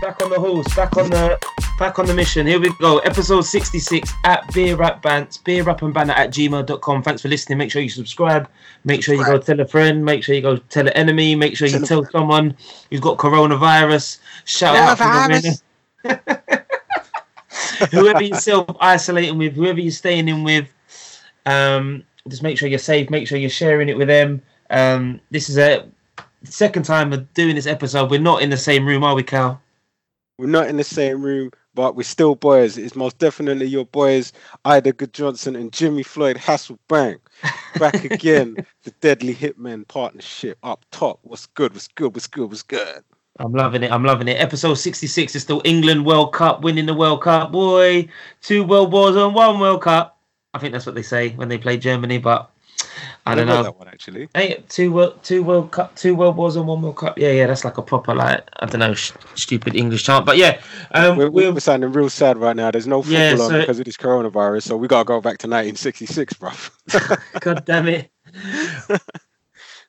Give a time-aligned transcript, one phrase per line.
[0.00, 1.38] back on the horse, back on the
[1.78, 2.46] back on the mission.
[2.46, 2.98] Here we go.
[2.98, 7.02] Episode 66 at Beer Rap Bants, beer rap and banter at gmail.com.
[7.02, 7.58] Thanks for listening.
[7.58, 8.48] Make sure you subscribe.
[8.84, 10.04] Make sure you go tell a friend.
[10.04, 11.34] Make sure you go tell an enemy.
[11.34, 12.56] Make sure you tell someone
[12.90, 14.18] who's got coronavirus.
[14.46, 15.60] Shout out to
[16.02, 16.26] the
[17.90, 20.68] whoever you're self isolating with, whoever you're staying in with.
[21.44, 23.10] Um, just make sure you're safe.
[23.10, 24.42] Make sure you're sharing it with them.
[24.70, 25.86] Um, this is a
[26.44, 28.10] second time of doing this episode.
[28.10, 29.60] We're not in the same room, are we, Cal?
[30.40, 32.78] We're not in the same room, but we're still boys.
[32.78, 34.32] It's most definitely your boys,
[34.64, 37.18] Ida Good Johnson and Jimmy Floyd Hasselbaink.
[37.78, 41.18] Back again, the Deadly Hitman partnership up top.
[41.24, 41.74] What's good?
[41.74, 42.14] What's good?
[42.14, 42.48] What's good?
[42.48, 43.04] What's good?
[43.38, 43.92] I'm loving it.
[43.92, 44.40] I'm loving it.
[44.40, 47.52] Episode 66 is still England World Cup, winning the World Cup.
[47.52, 48.08] Boy,
[48.40, 50.18] two World Wars and one World Cup.
[50.54, 52.50] I think that's what they say when they play Germany, but
[53.26, 53.62] I don't know.
[53.62, 54.28] that one actually.
[54.34, 57.18] Hey, two world, two World Cup, two World Wars and one World Cup.
[57.18, 60.26] Yeah, yeah, that's like a proper like I don't know, sh- stupid English chant.
[60.26, 60.60] But yeah,
[60.92, 62.70] um, we're, we're, we're sounding real sad right now.
[62.70, 65.46] There's no football Yeah, on because of this coronavirus, so we gotta go back to
[65.46, 66.50] 1966, bro.
[67.40, 68.10] God damn it.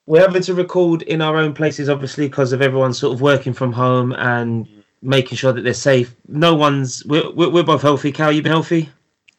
[0.06, 3.54] We're having to record in our own places, obviously, because of everyone sort of working
[3.54, 4.68] from home and
[5.02, 6.16] making sure that they're safe.
[6.28, 7.06] No one's.
[7.06, 8.12] We're, we're, we're both healthy.
[8.12, 8.90] Cal, you been healthy?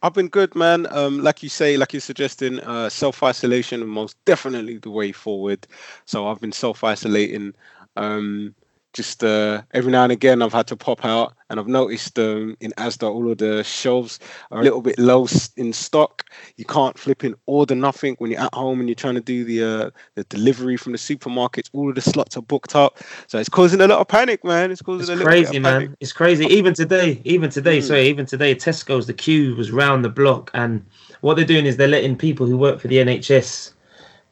[0.02, 0.86] I've been good, man.
[0.90, 5.66] Um, like you say, like you're suggesting, uh, self isolation most definitely the way forward.
[6.06, 7.54] So I've been self isolating.
[7.96, 8.54] Um,
[8.92, 12.56] just uh, every now and again, I've had to pop out, and I've noticed um,
[12.60, 14.18] in Asda all of the shelves
[14.50, 15.26] are a little bit low
[15.56, 16.24] in stock.
[16.56, 19.44] You can't flip in order nothing when you're at home and you're trying to do
[19.44, 21.70] the uh, the delivery from the supermarkets.
[21.72, 22.98] All of the slots are booked up,
[23.28, 24.70] so it's causing a lot of panic, man.
[24.70, 25.80] It's causing It's a little bit crazy, man.
[25.82, 25.90] panic.
[26.00, 26.44] It's crazy.
[26.46, 27.82] Even today, even today, Mm.
[27.82, 30.84] sorry, even today, Tesco's the queue was round the block, and
[31.22, 33.72] what they're doing is they're letting people who work for the NHS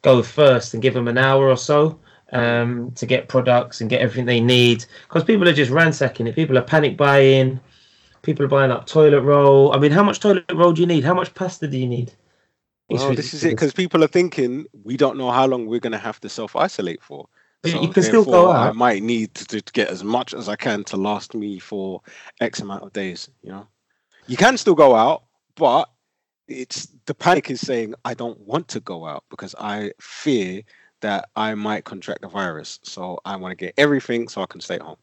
[0.03, 1.99] go first and give them an hour or so
[2.33, 6.35] um, to get products and get everything they need because people are just ransacking it.
[6.35, 7.61] People are panic buying.
[8.23, 9.73] People are buying up toilet roll.
[9.75, 11.05] I mean, how much toilet roll do you need?
[11.05, 12.13] How much pasta do you need?
[12.89, 15.81] It's Well, this is it because people are thinking we don't know how long we're
[15.81, 17.29] going to have to self isolate for.
[17.65, 20.49] So you can still go therefore, I might need to, to get as much as
[20.49, 22.01] I can to last me for
[22.41, 23.29] X amount of days.
[23.43, 23.69] You know,
[24.27, 25.25] you can still go out,
[25.57, 25.91] but
[26.49, 30.63] it's the panic is saying I don't want to go out because I fear
[31.01, 32.79] that I might contract the virus.
[32.83, 34.97] So I want to get everything so I can stay at home.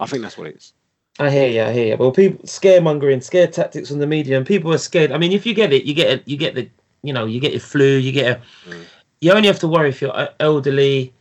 [0.00, 0.72] I think that's what it is.
[1.18, 1.62] I hear you.
[1.62, 1.96] I hear you.
[1.96, 5.12] Well, people scaremongering, scare tactics on the media, and people are scared.
[5.12, 6.28] I mean, if you get it, you get it.
[6.28, 6.68] You get the,
[7.02, 7.96] you know, you get your flu.
[7.96, 8.68] You get a.
[8.68, 8.84] Mm.
[9.22, 11.14] You only have to worry if you're uh, elderly,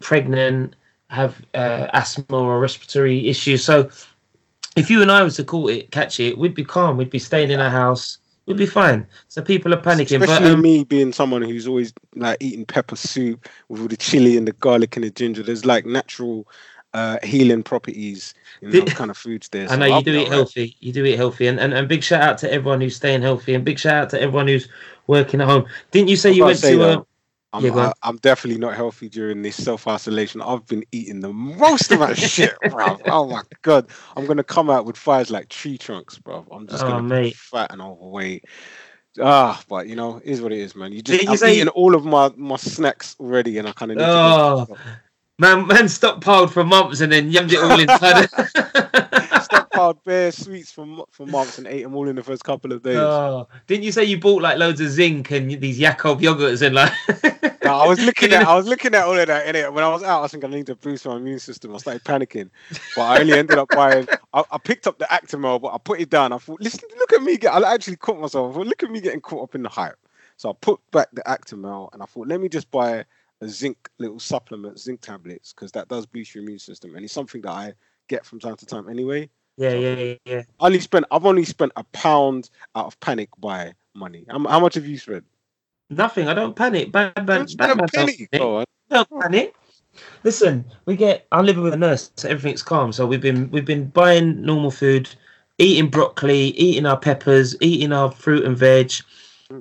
[0.00, 0.74] pregnant,
[1.10, 3.62] have uh, asthma or respiratory issues.
[3.62, 3.90] So,
[4.74, 6.96] if you and I was to call it, catch it, we'd be calm.
[6.96, 8.16] We'd be staying in our house.
[8.46, 9.06] We'd be fine.
[9.28, 10.20] So people are panicking.
[10.20, 13.96] Especially but um, me being someone who's always like eating pepper soup with all the
[13.96, 15.42] chili and the garlic and the ginger.
[15.42, 16.48] There's like natural
[16.92, 19.64] uh, healing properties in Did- those kind of foods there.
[19.64, 20.32] I so know I'll you do eat alright.
[20.32, 20.76] healthy.
[20.80, 23.54] You do eat healthy, and, and and big shout out to everyone who's staying healthy,
[23.54, 24.68] and big shout out to everyone who's
[25.06, 25.66] working at home.
[25.90, 27.06] Didn't you say you went to?
[27.54, 27.76] I'm, Yeah.
[27.88, 30.40] I, I'm definitely not healthy during this self isolation.
[30.40, 32.98] I've been eating the most of of shit, bro.
[33.06, 36.46] Oh my god, I'm gonna come out with fires like tree trunks, bro.
[36.50, 37.36] I'm just Oh, gonna be mate.
[37.36, 38.44] fat and overweight.
[39.20, 40.92] Ah, but you know, it is what it is, man.
[40.92, 43.98] You just I'm say- eating all of my my snacks already, and I kind of
[43.98, 44.64] need Oh.
[44.66, 44.76] to.
[45.38, 48.28] Man, man stockpiled for months and then yummed it all inside.
[49.72, 52.82] stockpiled bare sweets mo- for months and ate them all in the first couple of
[52.82, 52.96] days.
[52.96, 56.74] oh, didn't you say you bought like loads of zinc and these Yakult yogurts and
[56.74, 56.92] like?
[57.64, 59.72] No, I was looking at I was looking at all of that in it.
[59.72, 61.72] When I was out, I was thinking I need to boost my immune system.
[61.72, 62.50] I started panicking,
[62.96, 64.08] but I only ended up buying.
[64.34, 66.32] I, I picked up the Actimel, but I put it down.
[66.32, 67.36] I thought, listen, look at me.
[67.36, 68.50] Get, I actually caught myself.
[68.50, 69.96] I thought, look at me getting caught up in the hype.
[70.38, 73.04] So I put back the Actimel, and I thought, let me just buy
[73.40, 77.14] a zinc little supplement, zinc tablets, because that does boost your immune system, and it's
[77.14, 77.74] something that I
[78.08, 79.30] get from time to time anyway.
[79.56, 80.42] Yeah, yeah, yeah, yeah.
[80.60, 81.06] I only spent.
[81.10, 84.24] I've only spent a pound out of panic buy money.
[84.28, 85.24] How, how much have you spent?
[85.90, 86.28] Nothing.
[86.28, 86.90] I don't panic.
[86.90, 88.28] Bad, bad, bad, don't panic.
[88.90, 89.54] Don't panic.
[90.24, 91.26] Listen, we get.
[91.32, 92.92] I'm living with a nurse, so everything's calm.
[92.92, 95.08] So we've been we've been buying normal food,
[95.58, 98.92] eating broccoli, eating our peppers, eating our fruit and veg,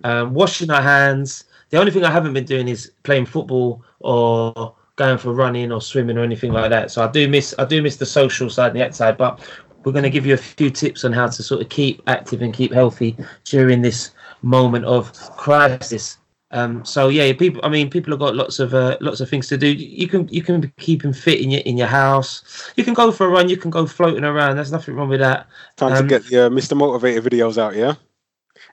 [0.03, 1.45] um, washing our hands.
[1.69, 5.81] The only thing I haven't been doing is playing football or going for running or
[5.81, 6.91] swimming or anything like that.
[6.91, 9.39] So I do miss I do miss the social side and the outside, but
[9.83, 12.41] we're going to give you a few tips on how to sort of keep active
[12.41, 14.11] and keep healthy during this
[14.41, 16.17] moment of crisis.
[16.51, 17.61] Um, so yeah, people.
[17.63, 19.67] I mean, people have got lots of uh, lots of things to do.
[19.67, 22.71] You can you can keep keeping fit in your in your house.
[22.75, 23.47] You can go for a run.
[23.47, 24.57] You can go floating around.
[24.57, 25.47] There's nothing wrong with that.
[25.77, 26.77] Time Um, to get the uh, Mr.
[26.77, 27.95] Motivator videos out, yeah?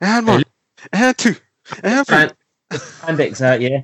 [0.01, 0.43] And one,
[0.93, 1.37] and two,
[1.85, 2.17] and three.
[2.17, 2.35] And
[2.71, 3.83] Pandex out, yeah.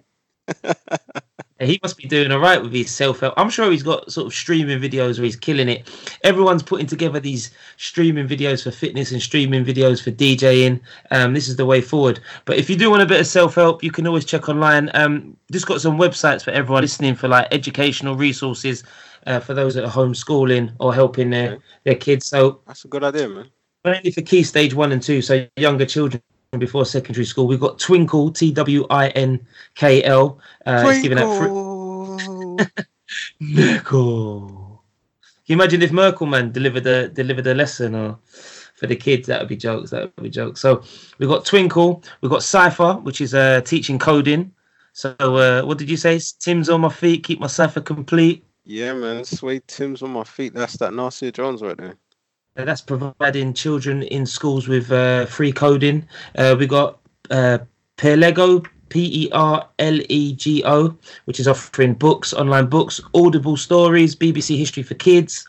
[1.64, 3.34] He must be doing all right with his self help.
[3.36, 5.88] I'm sure he's got sort of streaming videos where he's killing it.
[6.22, 10.80] Everyone's putting together these streaming videos for fitness and streaming videos for DJing.
[11.10, 12.20] Um, this is the way forward.
[12.44, 14.90] But if you do want a bit of self help, you can always check online.
[14.94, 18.84] Um, just got some websites for everyone listening for like educational resources
[19.26, 21.62] uh, for those that are homeschooling or helping their, Okay.
[21.84, 22.26] their kids.
[22.26, 23.50] So That's a good idea, man.
[23.84, 26.22] mainly for key stage one and two, so younger children
[26.58, 27.46] before secondary school.
[27.46, 30.38] We've got Twinkl, T W I N K L.
[30.66, 31.48] Uh, it's giving out free.
[31.48, 32.84] Twinkl.
[33.40, 34.82] Merkel.
[35.46, 38.18] Can you imagine if Merkel man delivered a delivered a lesson or
[38.74, 39.26] for the kids?
[39.28, 39.90] That would be jokes.
[39.90, 40.60] That would be jokes.
[40.60, 40.82] So
[41.18, 44.52] we've got Twinkl, we've got Cipher, which is uh, teaching coding.
[44.92, 46.20] So uh, what did you say?
[46.38, 48.44] Tim's on my feet, keep my cipher complete.
[48.64, 49.24] yeah, man.
[49.24, 50.54] Sweet Tim's on my feet.
[50.54, 51.96] That's that Nasir Jones right there.
[52.56, 56.06] Uh, that's providing children in schools with uh, free coding.
[56.36, 57.58] Uh, we got uh,
[57.96, 63.56] Perlego, P E R L E G O, which is offering books, online books, Audible
[63.56, 65.48] stories, BBC History for Kids.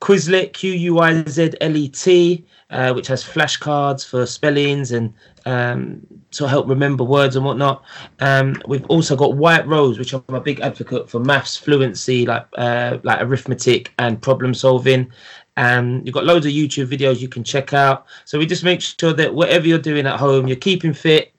[0.00, 5.12] Quizlet, Q U I Z L E T, uh, which has flashcards for spellings and
[5.44, 7.84] um, to help remember words and whatnot.
[8.20, 12.46] Um, we've also got White Rose, which I'm a big advocate for maths fluency, like
[12.56, 15.12] uh, like arithmetic and problem solving.
[15.56, 18.06] Um, you've got loads of YouTube videos you can check out.
[18.24, 21.34] So we just make sure that whatever you're doing at home, you're keeping fit,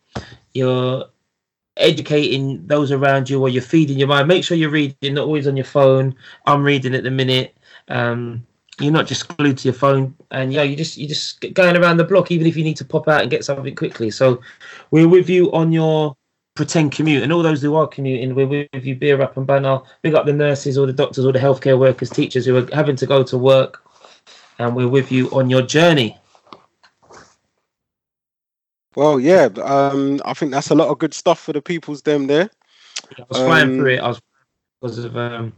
[0.54, 1.06] you're
[1.78, 4.28] educating those around you, or you're feeding your mind.
[4.28, 6.16] Make sure you're reading, not always on your phone.
[6.46, 7.58] I'm reading at the minute.
[7.88, 8.46] Um,
[8.80, 11.98] you're not just glued to your phone, and yeah, you just you're just going around
[11.98, 14.10] the block, even if you need to pop out and get something quickly.
[14.10, 14.42] So
[14.90, 16.16] we're with you on your
[16.56, 18.96] pretend commute, and all those who are commuting, we're with you.
[18.96, 19.80] Beer up and Banter.
[20.02, 22.96] Big up the nurses, or the doctors, or the healthcare workers, teachers who are having
[22.96, 23.83] to go to work,
[24.60, 26.18] and we're with you on your journey.
[28.96, 29.50] Well, yeah.
[29.64, 32.50] Um, I think that's a lot of good stuff for the people's them there.
[33.18, 34.00] I was flying Um, through it.
[34.00, 34.22] I was
[34.82, 35.54] because of um,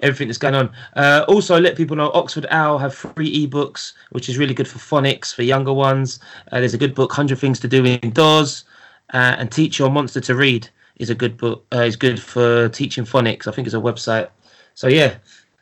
[0.00, 0.70] everything that's going on.
[0.94, 4.78] Uh, also, let people know Oxford Owl have free ebooks, which is really good for
[4.78, 6.20] phonics for younger ones.
[6.52, 8.64] Uh, there's a good book, Hundred Things to Do Indoors,
[9.14, 11.64] uh, and Teach Your Monster to Read is a good book.
[11.74, 13.46] Uh, is good for teaching phonics.
[13.46, 14.28] I think it's a website.
[14.74, 15.16] So yeah,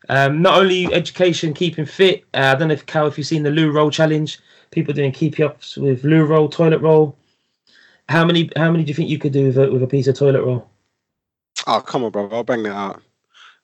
[0.08, 2.24] um, not only education, keeping fit.
[2.34, 4.38] Uh, I don't know if Cal, if you've seen the loo roll challenge,
[4.70, 7.16] people doing keep ups with loo roll, toilet roll.
[8.08, 8.50] How many?
[8.56, 10.44] How many do you think you could do with a, with a piece of toilet
[10.44, 10.68] roll?
[11.66, 12.28] Oh, come on, bro.
[12.30, 13.02] I'll bang that out.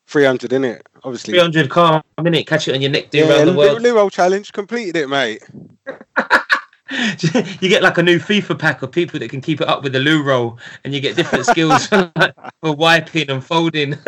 [0.06, 0.87] 300, in it?
[1.04, 1.34] Obviously.
[1.34, 3.81] 300 car a minute, catch it on your neck, do Yeah, around the world.
[3.81, 5.42] Lou Roll challenge completed it, mate.
[7.60, 9.92] you get like a new FIFA pack of people that can keep it up with
[9.92, 11.87] the loo roll, and you get different skills
[12.60, 13.96] for wiping and folding.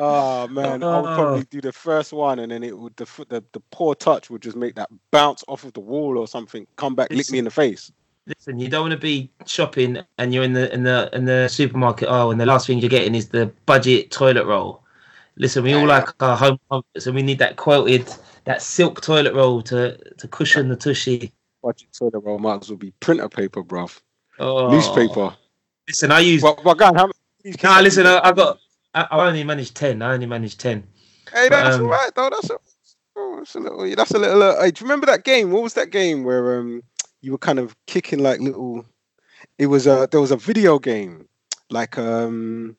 [0.00, 1.46] Oh man, I would probably oh.
[1.50, 4.56] do the first one, and then it would the the, the poor touch would just
[4.56, 7.50] make that bounce off of the wall or something, come back, lick me in the
[7.50, 7.90] face.
[8.26, 11.48] Listen, you don't want to be shopping and you're in the in the in the
[11.48, 14.84] supermarket aisle, and the last thing you're getting is the budget toilet roll.
[15.36, 18.08] Listen, we all like our home comforts, and we need that quilted,
[18.44, 21.32] that silk toilet roll to to cushion the tushy.
[21.60, 24.00] Budget toilet roll might as well be printer paper, bruv.
[24.38, 24.70] Oh.
[24.70, 25.34] Newspaper.
[25.88, 26.42] Listen, I use.
[26.42, 27.10] Well, well, go on, how
[27.62, 28.58] Nah, listen, I, I got.
[28.98, 30.02] I, I only managed ten.
[30.02, 30.84] I only managed ten.
[31.32, 32.30] Hey, that's um, all right, though.
[32.30, 32.58] That's a,
[33.16, 33.94] oh, that's a little.
[33.96, 34.42] That's a little.
[34.42, 35.50] Uh, hey, do you remember that game?
[35.50, 36.82] What was that game where um
[37.20, 38.84] you were kind of kicking like little?
[39.58, 41.28] It was a there was a video game
[41.70, 42.76] like um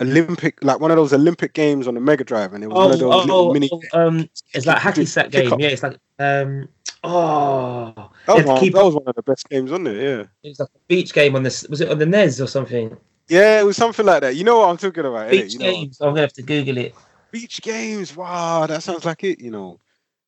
[0.00, 2.90] Olympic like one of those Olympic games on the Mega Drive, and it was one
[2.90, 3.70] Oh, of those oh, little mini.
[3.72, 5.60] oh, um, it's like hacky sack game.
[5.60, 6.68] Yeah, it's like um,
[7.04, 7.92] oh,
[8.26, 9.94] That was, one, that was one of the best games on there.
[9.94, 11.66] Yeah, it was like a beach game on this.
[11.68, 12.96] Was it on the NES or something?
[13.28, 14.36] Yeah, it was something like that.
[14.36, 15.30] You know what I'm talking about?
[15.30, 16.00] Beach You know, games.
[16.00, 16.94] I'm gonna have to Google it.
[17.30, 18.16] beach games.
[18.16, 19.40] Wow, that sounds like it.
[19.40, 19.78] You know,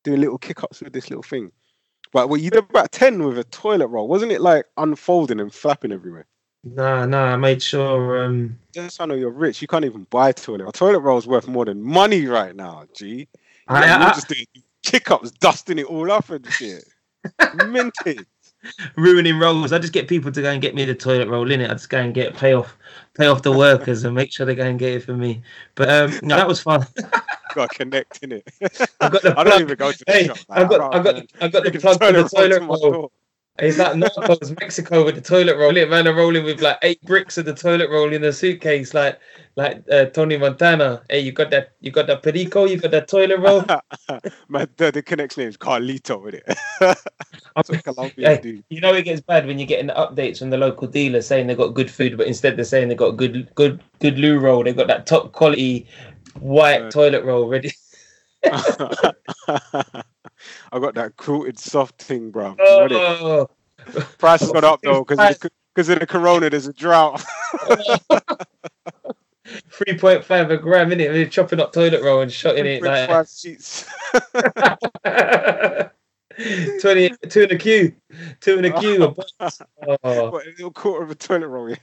[0.04, 1.52] doing little kick ups with this little thing.
[2.12, 4.40] But well, you did about ten with a toilet roll, wasn't it?
[4.40, 6.26] Like unfolding and flapping everywhere.
[6.62, 7.32] Nah, nah.
[7.34, 8.24] I made sure.
[8.24, 9.62] Um, Yes, I know you're rich.
[9.62, 10.68] You can't even buy toilet.
[10.68, 12.84] A toilet roll is worth more than money right now.
[12.96, 13.28] G.
[13.68, 14.46] I, Yeah, you're I, just doing
[14.82, 16.84] kick ups, dusting it all up and shit.
[17.54, 18.26] Minted.
[18.96, 19.72] ruining rolls.
[19.72, 21.70] I just get people to go and get me the toilet roll in it.
[21.70, 22.76] I just go and get pay off,
[23.14, 25.42] pay off the workers and make sure they go and get it for me.
[25.74, 26.86] But um, no, that was fun.
[27.54, 28.48] Got to connect in it.
[29.00, 30.38] I've got the I don't even go to the Hey, shop.
[30.50, 33.12] I've got, I've got, I've got the plug for the toilet to roll.
[33.60, 35.76] It's like Narcos Mexico with the toilet roll.
[35.76, 38.92] It man are rolling with like eight bricks of the toilet roll in a suitcase,
[38.94, 39.20] like
[39.54, 41.02] like uh, Tony Montana.
[41.08, 41.74] Hey, you got that?
[41.80, 42.64] You got that perico?
[42.64, 43.64] You got that toilet roll?
[44.48, 46.44] Man, the, the connect's name is Carlito with it.
[47.54, 48.62] That's what Colombia Hey, do.
[48.70, 51.46] you know it gets bad when you're getting the updates from the local dealer saying
[51.46, 54.64] they got good food, but instead they're saying they got good good good loo roll.
[54.64, 55.86] They got that top quality
[56.40, 57.72] white Uh, toilet roll ready.
[60.72, 62.56] I got that quilted soft thing, bro.
[62.58, 63.48] Oh,
[64.18, 65.38] Price has gone up though because
[65.74, 66.50] because of the corona.
[66.50, 67.22] There's a drought.
[69.70, 71.12] three point five a gram in it.
[71.12, 73.88] They're chopping up toilet roll and shotting it like Five sheets.
[76.80, 77.94] 20, two in a queue,
[78.40, 79.04] two in a queue.
[79.04, 79.54] Oh, what,
[79.86, 80.30] a oh.
[80.56, 81.76] little quarter of a toilet roll, yeah.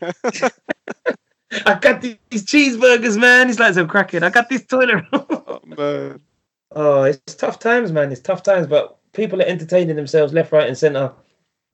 [1.65, 3.47] I got these cheeseburgers, man.
[3.47, 4.23] He's like some cracking.
[4.23, 5.25] I got this toilet roll.
[5.29, 6.19] oh, man.
[6.73, 8.11] Oh, it's tough times, man.
[8.11, 11.11] It's tough times, but people are entertaining themselves left, right, and centre.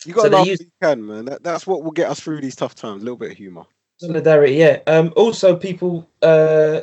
[0.05, 1.25] You got So to laugh use- you can, man.
[1.25, 3.01] That, that's what will get us through these tough times.
[3.01, 3.65] A little bit of humour.
[3.97, 4.79] Solidarity, yeah.
[4.87, 6.81] Um, also, people uh,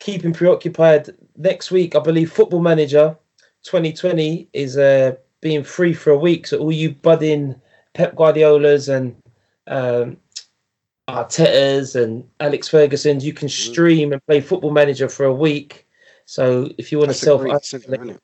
[0.00, 1.10] keeping preoccupied.
[1.36, 3.16] Next week, I believe Football Manager
[3.64, 6.46] 2020 is uh, being free for a week.
[6.46, 7.60] So all you budding
[7.94, 9.16] Pep Guardiolas and
[9.66, 10.16] um,
[11.08, 15.81] Artetas and Alex Ferguson's, you can stream and play Football Manager for a week.
[16.32, 18.16] So if you want to That's a self isolate.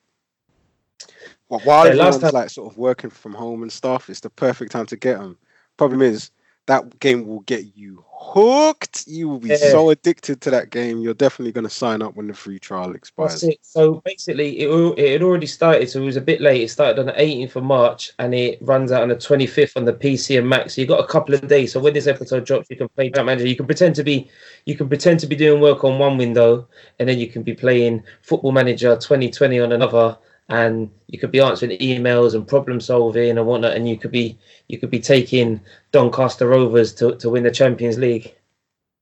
[1.51, 4.21] Well, while Yeah, last everyone's time- like sort of working from home and stuff, it's
[4.21, 5.37] the perfect time to get them.
[5.77, 6.31] Problem is,
[6.69, 9.07] that game will get you hooked.
[9.07, 9.57] You will be Yeah.
[9.57, 11.01] so addicted to that game.
[11.01, 13.45] You're definitely going to sign up when the free trial expires.
[13.63, 16.63] So basically, it, it had already started, so it was a bit late.
[16.63, 19.85] It started on the 18th of March and it runs out on the 25th on
[19.85, 20.69] the PC and Mac.
[20.71, 21.73] So you've got a couple of days.
[21.73, 23.47] So when this episode drops, you can play Bat Manager.
[23.47, 24.29] You can pretend to be,
[24.67, 26.67] you can pretend to be doing work on one window,
[26.99, 31.41] and then you can be playing Football Manager 2020 on another, and you could be
[31.41, 34.39] answering emails and problem solving and whatnot, and you could be,
[34.69, 35.61] you could be taking
[35.93, 38.35] Doncaster Rovers to to win the Champions League.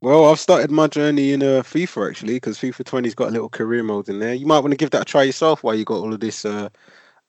[0.03, 3.49] Well, I've started my journey in uh, FIFA actually because FIFA 20's got a little
[3.49, 4.35] career mode in there.
[4.35, 6.45] You might want to give that a try yourself while you got all of this
[6.45, 6.69] uh,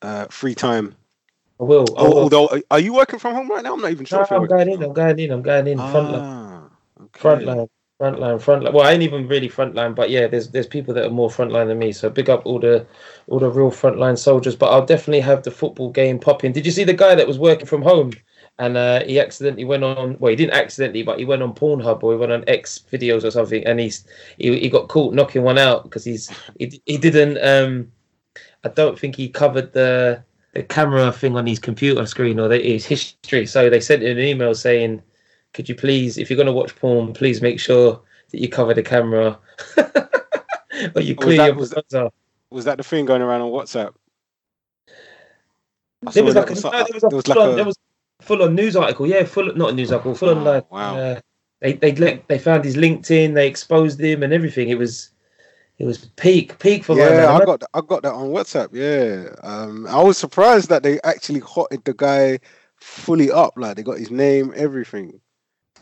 [0.01, 0.93] uh, free time.
[1.59, 1.97] I will.
[1.97, 2.17] I will.
[2.19, 3.73] although, are- you working from home right now?
[3.73, 4.27] I'm not even sure.
[4.29, 4.83] No, I'm going in.
[4.83, 5.31] I'm going in.
[5.31, 5.77] I'm going in.
[5.79, 5.91] home.
[5.91, 6.21] Frontline.
[6.21, 6.69] Ah,
[7.03, 7.29] okay.
[7.29, 8.73] Frontline, frontline, frontline.
[8.73, 11.67] Well, I ain't even really frontline, but yeah, there's there's people that are more frontline
[11.67, 11.91] than me.
[11.91, 12.85] So big up all the
[13.27, 14.55] all the real frontline soldiers.
[14.55, 16.51] But I'll definitely have the football game popping.
[16.51, 18.13] Did you see the guy that was working from home
[18.59, 20.17] and uh, he accidentally went on?
[20.19, 23.23] Well, he didn't accidentally, but he went on Pornhub or he went on X videos
[23.23, 24.05] or something, and he's
[24.37, 27.37] he, he got caught knocking one out because he's he, he didn't.
[27.43, 27.91] Um,
[28.63, 30.23] I don't think he covered the
[30.53, 33.45] the camera thing on his computer screen or the, his history.
[33.45, 35.01] So they sent him an email saying
[35.57, 37.99] could you please, if you're going to watch porn, please make sure
[38.29, 39.39] that you cover the camera
[39.77, 42.09] or you Was clear that- your was browser.
[42.51, 43.93] Was that the thing going around on WhatsApp?
[46.13, 47.75] There was like a, little no, there was was full like on, a- there was
[48.21, 49.07] full on news article.
[49.07, 50.95] Yeah, full not a news article, full on Oh, like wow.
[50.95, 51.19] uh,
[51.59, 54.69] they they let, they found his LinkedIn, they exposed him and everything.
[54.69, 55.09] It was
[55.79, 58.69] it was peak peak for yeah, I got I got that on WhatsApp.
[58.73, 62.39] Yeah, um, I was surprised that they actually hotted the guy
[62.77, 63.53] fully up.
[63.57, 65.19] Like they got his name, everything.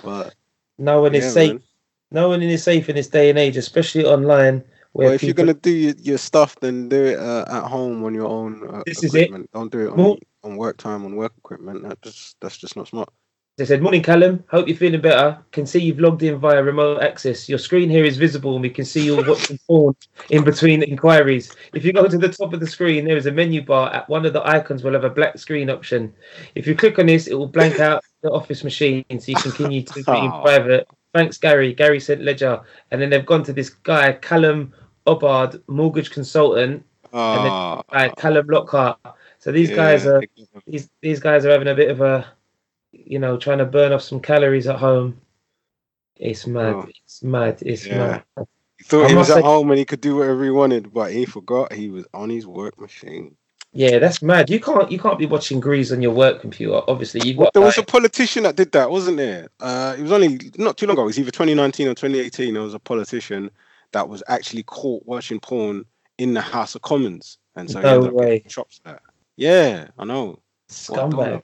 [0.03, 0.35] But
[0.77, 1.51] no one is yeah, safe.
[1.51, 1.63] man.
[2.11, 4.63] No one is safe in this day and age, especially online.
[4.93, 8.03] Where Well, if you're gonna do your, your stuff, then do it uh, at home
[8.05, 9.29] on your own uh, This is it.
[9.51, 11.83] Don't do it on, More- on work time on work equipment.
[11.83, 13.09] That just that's just not smart.
[13.57, 14.43] They said, Morning, Callum.
[14.49, 15.37] Hope you're feeling better.
[15.53, 17.47] Can see you've logged in via remote access.
[17.47, 19.95] Your screen here is visible and we can see you watching porn
[20.29, 21.55] in between inquiries.
[21.73, 23.93] If you go to the top of the screen, there is a menu bar.
[23.93, 26.13] At one of the icons will have a black screen option.
[26.55, 29.83] If you click on this, it will blank out the office machine so you continue
[29.83, 30.41] to be in Oh.
[30.43, 30.87] private.
[31.13, 31.73] Thanks, Gary.
[31.73, 32.59] Gary sent Ledger.
[32.91, 34.73] And then they've gone to this guy, Callum
[35.07, 38.97] Obard, mortgage consultant, Ah, guy, Callum Lockhart.
[39.39, 42.01] So these guys are they give them- these these guys are having a bit of
[42.01, 42.25] a
[42.91, 45.19] you know trying to burn off some calories at home
[46.17, 46.87] it's mad Oh.
[47.03, 47.97] it's mad it's Yeah.
[48.37, 48.47] mad
[48.79, 50.91] He thought I he was at say- home and he could do whatever he wanted,
[50.93, 53.35] but he forgot he was on his work machine.
[53.75, 57.21] Yeah that's mad you can't you can't be watching grease on your work computer obviously
[57.27, 59.49] you've got there was a politician that did that, wasn't there?
[59.59, 61.03] Uh, it was only not too long ago.
[61.03, 62.53] It was either 2019 or 2018.
[62.53, 63.51] There was a politician
[63.91, 65.85] that was actually caught watching porn
[66.17, 68.43] in the House of Commons, and so he No ended up getting way.
[68.49, 69.01] for that.
[69.37, 70.39] Yeah, I know.
[70.69, 71.43] Scumbag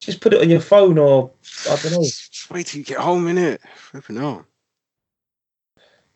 [0.00, 1.30] just put it on your phone or
[1.68, 2.04] i don't know
[2.50, 3.58] wait till you get home, innit?
[3.74, 4.46] Flipping hell.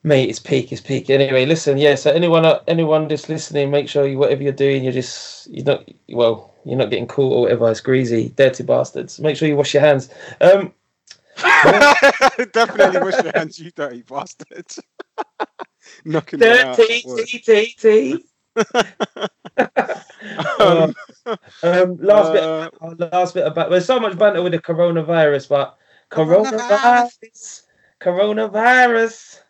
[0.03, 3.89] Mate it's peak it's peak anyway listen yeah so anyone uh, anyone just listening make
[3.89, 7.43] sure you whatever you're doing you're just you're not well you're not getting caught or
[7.43, 10.09] whatever it's greasy dirty bastards make sure you wash your hands
[10.41, 10.73] um
[12.53, 14.67] Definitely wash your hands, you dirty bastard.
[16.05, 18.25] Knocking dirty t t t
[20.61, 20.95] Um,
[21.63, 22.71] Um, last bit, uh,
[23.13, 23.71] last bit about.
[23.71, 25.79] There's so much banter with the coronavirus, but
[26.11, 27.63] coronavirus,
[28.01, 29.42] coronavirus.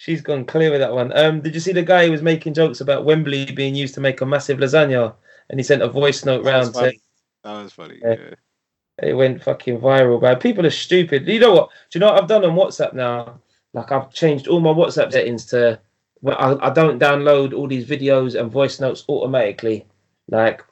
[0.00, 1.10] She's gone clear with that one.
[1.18, 4.00] Um, did you see the guy who was making jokes about Wembley being used to
[4.00, 5.12] make a massive lasagna,
[5.50, 7.00] and he sent a voice note that round saying
[7.42, 7.98] That was funny.
[8.00, 8.14] Yeah.
[9.00, 9.08] Yeah.
[9.08, 10.20] it went fucking viral.
[10.20, 11.26] But people are stupid.
[11.26, 11.70] You know what?
[11.90, 13.40] Do you know what I've done on WhatsApp now?
[13.74, 15.80] Like I've changed all my WhatsApp settings to
[16.20, 19.84] where I, I don't download all these videos and voice notes automatically.
[20.28, 20.62] Like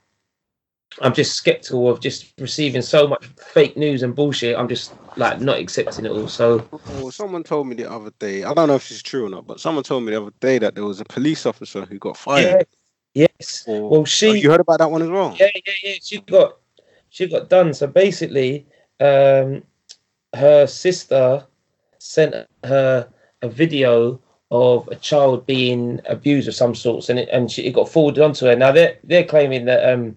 [1.03, 4.57] I'm just skeptical of just receiving so much fake news and bullshit.
[4.57, 6.29] I'm just like not accepting it all.
[6.29, 8.45] So Well, someone told me the other day.
[8.45, 10.59] I don't know if it's true or not, but someone told me the other day
[10.59, 12.67] that there was a police officer who got fired.
[13.15, 13.63] yeah, yes.
[13.65, 15.37] for- Well, Oh, she you heard about that one as well?
[15.39, 15.95] yeah, yeah, yeah.
[16.03, 16.57] She got
[17.11, 17.75] she got done.
[17.75, 18.67] So basically,
[19.01, 19.63] um,
[20.35, 21.45] her sister
[21.99, 23.09] sent her
[23.43, 27.73] a video of a child being abused of some sorts, and it, and she, it
[27.73, 28.57] got forwarded onto her.
[28.57, 30.17] Now they're they're claiming that um,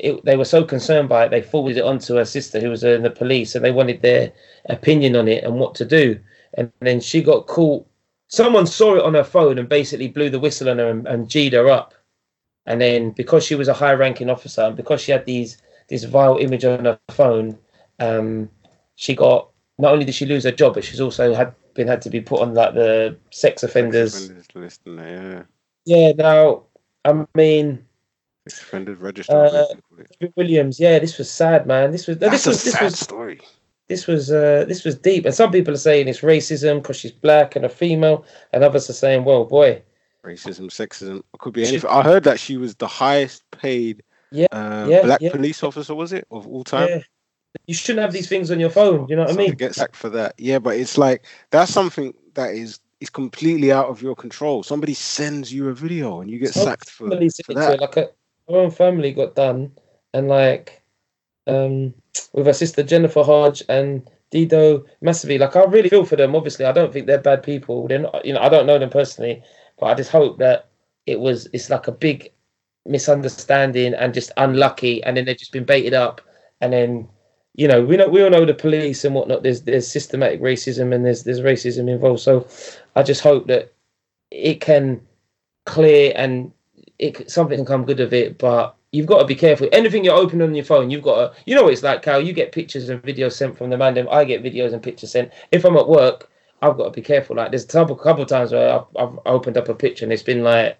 [0.00, 2.82] it, they were so concerned by it, they forwarded it onto her sister, who was
[2.82, 4.32] in the police, and they wanted their
[4.68, 6.18] opinion on it and what to do.
[6.54, 7.86] And then she got caught.
[8.28, 11.28] Someone saw it on her phone and basically blew the whistle on her and, and
[11.28, 11.94] G'd her up.
[12.66, 16.36] And then because she was a high-ranking officer and because she had these this vile
[16.38, 17.58] image on her phone,
[17.98, 18.48] um,
[18.94, 22.02] she got not only did she lose her job, but she's also had been had
[22.02, 24.14] to be put on like the sex offenders.
[24.14, 25.48] Offenders list there,
[25.84, 26.12] Yeah.
[26.12, 26.62] Now,
[27.04, 27.84] I mean,
[28.50, 28.58] yeah.
[28.58, 29.32] Sex offenders register.
[29.36, 30.32] Uh, I think they call it.
[30.36, 30.80] Williams.
[30.80, 31.90] Yeah, this was sad, man.
[31.92, 33.40] This was That's this a was this sad was story.
[33.88, 35.24] this was uh, this was deep.
[35.26, 38.88] And some people are saying it's racism because she's black and a female, and others
[38.90, 39.82] are saying, well, boy,
[40.24, 41.88] Racism, sexism, it could be anything.
[41.90, 45.30] I heard that she was the highest paid Yeah, uh, yeah, black yeah.
[45.32, 46.88] police officer, was it, of all time?
[46.88, 47.02] yeah,
[47.66, 49.08] you shouldn't have these things on your phone.
[49.08, 49.54] You know what I So to mean?
[49.54, 50.34] get sacked for that.
[50.38, 54.62] Yeah, but it's like that's something that is is completely out of your control.
[54.62, 57.54] Somebody sends you a video and you get Some sacked for, for it to her,
[57.54, 57.80] that.
[57.80, 58.10] like a,
[58.50, 59.72] her own family got done,
[60.14, 60.82] and like
[61.46, 61.94] um
[62.32, 65.38] with her sister Jennifer Hodge and Dido massively.
[65.38, 66.36] Like I really feel for them.
[66.36, 67.88] Obviously, I don't think they're bad people.
[67.88, 68.24] They're not.
[68.24, 69.42] You know, I don't know them personally,
[69.78, 70.68] but I just hope that
[71.06, 71.48] it was.
[71.52, 72.32] It's like a big
[72.86, 76.20] misunderstanding and just unlucky, and then they've just been baited up,
[76.60, 77.08] and then.
[77.56, 79.42] You know, we know we all know the police and whatnot.
[79.42, 82.20] There's there's systematic racism and there's there's racism involved.
[82.20, 82.46] So,
[82.94, 83.72] I just hope that
[84.30, 85.00] it can
[85.66, 86.52] clear and
[87.00, 89.68] it something can come good of it, but you've got to be careful.
[89.72, 91.42] Anything you're opening on your phone, you've got to.
[91.46, 92.20] You know what it's like, Cal.
[92.20, 94.06] You get pictures and videos sent from the man.
[94.08, 95.32] I get videos and pictures sent.
[95.50, 96.30] If I'm at work,
[96.62, 97.36] I've got to be careful.
[97.36, 100.12] Like there's a couple, couple of times where I've, I've opened up a picture and
[100.12, 100.78] it's been like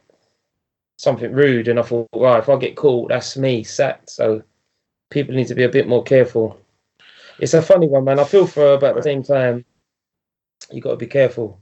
[0.98, 4.10] something rude, and I thought, right, if I get caught, that's me sacked.
[4.10, 4.42] So
[5.08, 6.60] people need to be a bit more careful.
[7.38, 8.20] It's a funny one, man.
[8.20, 9.64] I feel for her, but at the same time,
[10.70, 11.58] you got to be careful.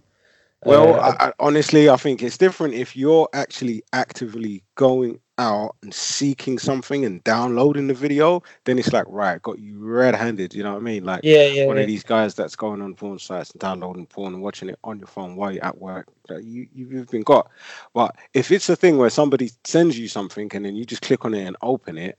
[0.65, 5.77] Well, Uh, I, I, honestly, I think it's different if you're actually actively going out
[5.83, 8.43] and seeking something and downloading the video.
[8.65, 10.53] Then it's like, right, got you red-handed.
[10.55, 11.05] You know what I mean?
[11.05, 11.83] Like yeah, yeah, one yeah.
[11.83, 14.99] of these guys that's going on porn sites and downloading porn and watching it on
[14.99, 16.09] your phone while you're at work.
[16.29, 17.49] That you you've been got.
[17.95, 21.25] But if it's a thing where somebody sends you something and then you just click
[21.25, 22.19] on it and open it,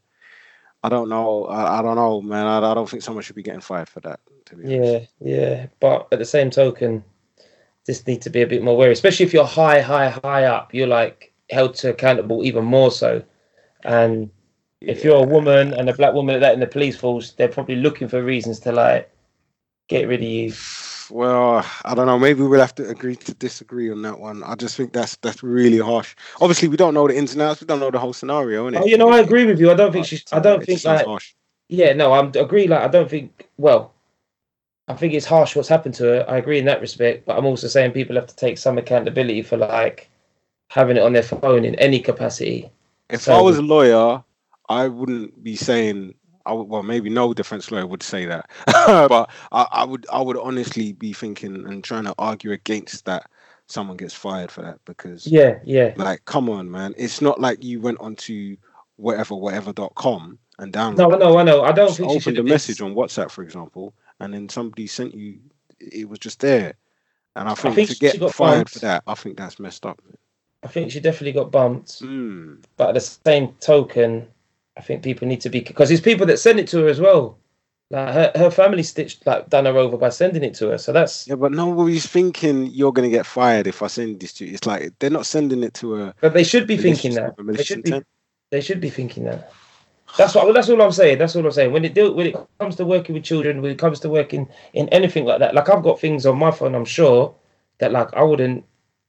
[0.82, 1.43] I don't know.
[1.45, 2.45] I, I don't know, man.
[2.45, 4.21] I, I don't think someone should be getting fired for that.
[4.45, 5.12] To be honest.
[5.19, 5.67] Yeah, yeah.
[5.82, 7.04] But at the same token,
[7.86, 10.74] just need to be a bit more wary, especially if you're high, high, high up.
[10.74, 13.24] You're like held to accountable even more so.
[13.84, 14.30] And
[14.82, 17.48] if you're a woman and a black woman at that in the police force, they're
[17.48, 19.12] probably looking for reasons to like
[19.88, 20.54] get rid of you.
[21.10, 22.20] Well, I don't know.
[22.20, 24.44] Maybe we'll have to agree to disagree on that one.
[24.44, 26.15] I just think that's that's really harsh.
[26.39, 27.62] Obviously, we don't know the ins and outs.
[27.62, 28.82] We don't know the whole scenario, innit?
[28.82, 29.72] Oh, you know, I agree with you.
[29.72, 30.24] I don't think she's.
[30.32, 31.06] I don't think like.
[31.06, 31.34] harsh.
[31.68, 32.68] Yeah, no, I'm agree.
[32.68, 33.48] Like, I don't think.
[33.58, 33.94] Well,
[34.89, 36.25] I think it's harsh what's happened to her.
[36.28, 39.43] I agree in that respect, but I'm also saying people have to take some accountability
[39.43, 40.10] for like
[40.69, 42.69] having it on their phone in any capacity.
[43.10, 44.23] If So- I was a lawyer,
[44.67, 46.15] I wouldn't be saying.
[46.45, 50.08] I would, well, maybe no defense lawyer would say that, but I, I would.
[50.12, 53.30] I would honestly be thinking and trying to argue against that.
[53.67, 55.93] Someone gets fired for that because, Yeah, yeah.
[55.95, 56.95] like, come on, man.
[56.97, 58.58] It's not like you went onto
[58.95, 60.97] whatever whatever.com and downloaded.
[60.97, 61.62] No, no, I know.
[61.63, 64.34] I don't just think she should opened have been- message on WhatsApp, for example, and
[64.34, 65.39] then somebody sent you.
[65.79, 66.75] It was just there,
[67.36, 68.71] and I think, think to get got fired bumped.
[68.71, 70.01] for that, I think that's messed up.
[70.63, 72.01] I think she definitely got bumped.
[72.01, 72.63] Mm.
[72.75, 74.27] But at the same token,
[74.77, 76.99] I think people need to be because there's people that send it to her as
[76.99, 77.38] well.
[77.91, 80.77] Like her, her family stitched like done her over by sending it to her.
[80.77, 84.45] So that's Yeah, but nobody's thinking you're gonna get fired if I send this to
[84.45, 84.53] you.
[84.53, 86.13] It's like they're not sending it to her.
[86.21, 87.36] but they should be thinking that.
[87.38, 88.08] They should be intent.
[88.51, 89.51] they should be thinking that.
[90.17, 91.17] That's what that's all I'm saying.
[91.17, 91.72] That's all I'm saying.
[91.72, 94.48] When it deal when it comes to working with children, when it comes to working
[94.74, 97.34] in anything like that, like I've got things on my phone, I'm sure
[97.78, 98.65] that like I wouldn't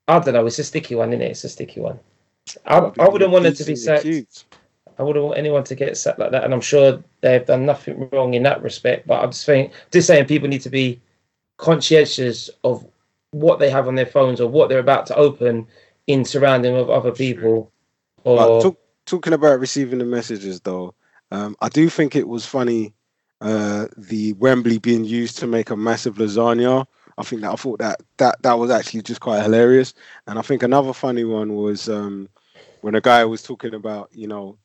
[0.09, 1.31] I don't know, it's a sticky one, isn't it?
[1.31, 1.99] It's a sticky one.
[2.67, 4.07] I, I wouldn't want it to be sacked.
[4.99, 8.09] I wouldn't want anyone to get sacked like that, and I'm sure they've done nothing
[8.13, 9.07] wrong in that respect.
[9.07, 11.01] But I'm just saying, just saying, people need to be
[11.59, 12.87] conscientious of
[13.31, 15.67] what they have on their phones or what they're about to open
[16.07, 17.71] in surrounding of other people.
[18.25, 20.95] Or talk, talking about receiving the messages, though,
[21.31, 22.95] um, I do think it was funny
[23.41, 26.87] uh, the Wembley being used to make a massive lasagna.
[27.17, 29.95] I think that I thought that that that was actually just quite hilarious.
[30.27, 32.29] And I think another funny one was um,
[32.83, 34.59] when a guy was talking about, you know,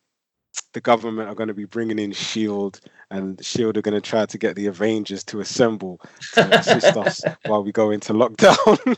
[0.73, 4.25] the government are going to be bringing in Shield, and Shield are going to try
[4.25, 6.01] to get the Avengers to assemble
[6.33, 8.97] to assist us while we go into lockdown.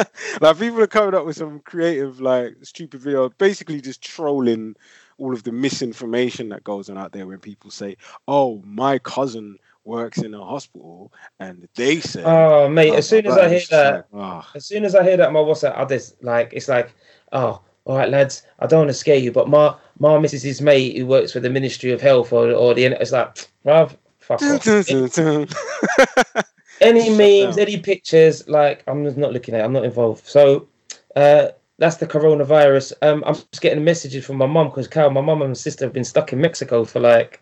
[0.40, 4.74] like people are coming up with some creative, like stupid video, basically just trolling
[5.18, 9.58] all of the misinformation that goes on out there when people say, "Oh, my cousin."
[9.84, 11.10] works in a hospital
[11.40, 14.18] and they say oh mate as oh, soon as i hear that like, oh.
[14.20, 14.50] Ah.
[14.54, 16.94] as soon as i hear that my whatsapp i just like it's like
[17.32, 20.62] oh all right, lads, I don't want to scare you, but my my missus his
[20.62, 23.34] mate who works for the Ministry of Health or, or the it's like,
[23.66, 24.64] bruv, fuck off.
[26.80, 27.66] any Shut memes, down.
[27.66, 29.62] any pictures, like I'm just not looking at.
[29.62, 30.24] It, I'm not involved.
[30.24, 30.68] So
[31.16, 31.48] uh,
[31.78, 32.92] that's the coronavirus.
[33.02, 35.84] Um, I'm just getting messages from my mum because Cal, my mum and my sister
[35.84, 37.40] have been stuck in Mexico for like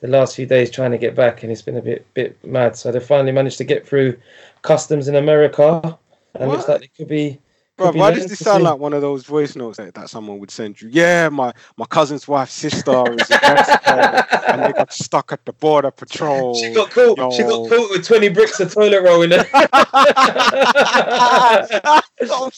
[0.00, 2.74] the last few days trying to get back, and it's been a bit bit mad.
[2.74, 4.16] So they finally managed to get through
[4.62, 5.98] customs in America,
[6.36, 6.56] and what?
[6.56, 7.38] looks like they could be
[7.80, 10.50] Bro, why does this sound like one of those voice notes that, that someone would
[10.50, 10.90] send you?
[10.92, 15.54] Yeah, my, my cousin's wife's sister is in Mexico and they got stuck at the
[15.54, 16.54] border patrol.
[16.54, 17.16] She got caught.
[17.16, 17.30] Yo.
[17.30, 19.46] She got caught with twenty bricks of toilet roll in her.
[22.22, 22.50] oh,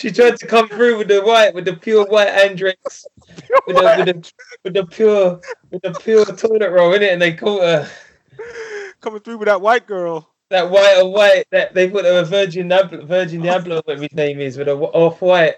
[0.00, 3.04] she tried to come through with the white, with the pure white Andrex,
[3.66, 5.40] with the, with the with the pure
[5.72, 7.90] with the pure toilet roll in it, and they caught her
[9.00, 12.68] coming through with that white girl that white or white that they put a Virgin
[12.68, 15.56] Virgin Diablo, whatever his name is, with a off white.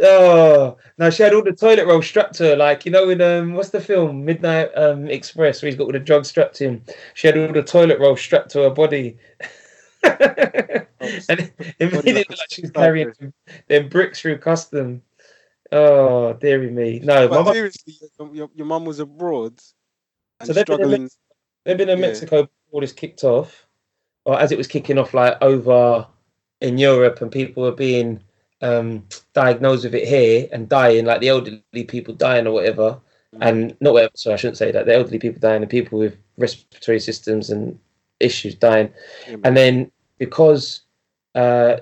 [0.00, 3.20] Oh now she had all the toilet roll strapped to her, like you know in
[3.20, 6.64] um what's the film Midnight um Express where he's got all the drugs strapped to
[6.64, 6.82] him.
[7.14, 9.18] She had all the toilet roll strapped to her body.
[10.04, 13.32] and it made it look like she was carrying them,
[13.68, 15.02] them bricks through custom.
[15.72, 17.00] Oh, dearie me.
[17.02, 17.94] No, but seriously,
[18.32, 19.58] your, your mum was abroad
[20.42, 20.90] so they've struggling.
[20.90, 21.10] Been in,
[21.64, 22.06] they've been in yeah.
[22.06, 23.66] Mexico all this kicked off,
[24.24, 26.04] or as it was kicking off, like over
[26.60, 28.20] in Europe, and people were being
[28.62, 32.98] um, diagnosed with it here and dying, like the elderly people dying or whatever,
[33.40, 34.10] and not whatever.
[34.16, 37.78] So I shouldn't say that the elderly people dying and people with respiratory systems and
[38.18, 38.92] issues dying,
[39.28, 40.80] yeah, and then because
[41.36, 41.76] uh,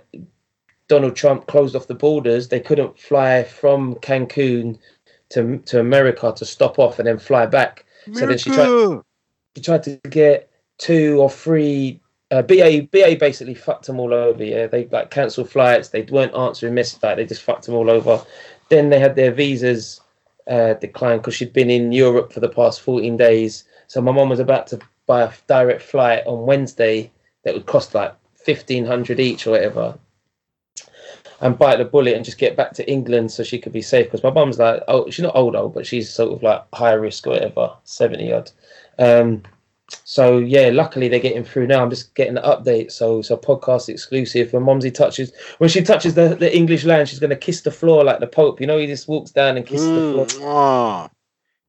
[0.88, 4.78] Donald Trump closed off the borders, they couldn't fly from Cancun
[5.30, 7.86] to to America to stop off and then fly back.
[8.06, 8.20] America.
[8.20, 9.02] So then she tried,
[9.56, 10.51] she tried to get
[10.82, 12.00] two or three.
[12.30, 14.42] Uh, BA BA basically fucked them all over.
[14.42, 15.90] Yeah, they like cancelled flights.
[15.90, 17.02] They weren't answering messages.
[17.02, 18.24] Like, they just fucked them all over.
[18.68, 20.00] Then they had their visas
[20.48, 23.64] uh, declined because she'd been in Europe for the past 14 days.
[23.86, 27.10] So my mom was about to buy a direct flight on Wednesday
[27.44, 28.14] that would cost like
[28.44, 29.98] 1500 each or whatever
[31.42, 34.06] and bite the bullet and just get back to England so she could be safe.
[34.06, 36.92] Because my mum's like, oh, she's not old old, but she's sort of like high
[36.92, 38.50] risk or whatever, seventy odd.
[38.98, 39.42] Um,
[40.04, 41.82] so yeah, luckily they're getting through now.
[41.82, 42.92] I'm just getting the update.
[42.92, 44.52] So so podcast exclusive.
[44.52, 48.04] When Momsy touches when she touches the, the English land, she's gonna kiss the floor
[48.04, 48.60] like the Pope.
[48.60, 50.48] You know, he just walks down and kisses mm, the floor.
[50.48, 51.10] Ah.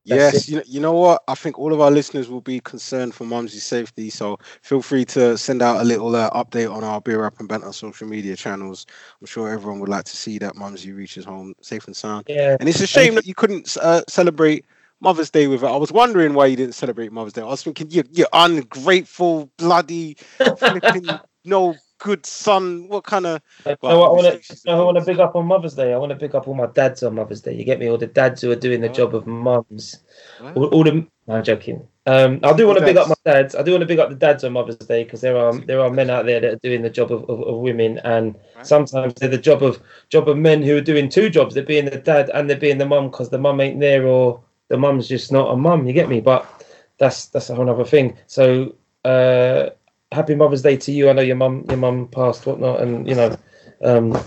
[0.03, 1.23] yes, you know, you know what?
[1.27, 4.09] I think all of our listeners will be concerned for Mumsy's safety.
[4.09, 7.47] So feel free to send out a little uh, update on our Beer Up and
[7.47, 8.85] Banter social media channels.
[9.21, 12.25] I'm sure everyone would like to see that Mumsy reaches home safe and sound.
[12.27, 12.57] Yeah.
[12.59, 14.65] And it's a shame that you couldn't uh, celebrate
[15.03, 15.67] Mother's Day with her.
[15.67, 17.41] I was wondering why you didn't celebrate Mother's Day.
[17.41, 20.15] I was thinking, you, you ungrateful, bloody,
[20.57, 21.07] flipping,
[21.43, 22.87] no good son.
[22.87, 23.41] What kind of?
[23.65, 24.71] Well, no, I want to.
[24.71, 25.93] I want to big up on Mother's Day.
[25.93, 27.53] I want to big up all my dads on Mother's Day.
[27.53, 27.89] You get me?
[27.89, 29.99] All the dads who are doing the job of mums.
[30.41, 31.05] All, all, the.
[31.27, 31.85] No, I'm joking.
[32.05, 33.55] Um, I do want to big up my dads.
[33.55, 35.81] I do want to big up the dads on Mother's Day because there are there
[35.81, 38.65] are men out there that are doing the job of, of, of women, and right.
[38.65, 41.55] sometimes they're the job of job of men who are doing two jobs.
[41.55, 44.41] They're being the dad and they're being the mum because the mum ain't there or
[44.69, 45.87] the mum's just not a mum.
[45.87, 46.21] You get me?
[46.21, 46.65] But
[46.97, 48.17] that's that's a whole other thing.
[48.27, 49.69] So uh,
[50.11, 51.09] happy Mother's Day to you.
[51.09, 53.37] I know your mum your mum passed whatnot, and you know.
[53.83, 54.17] Um,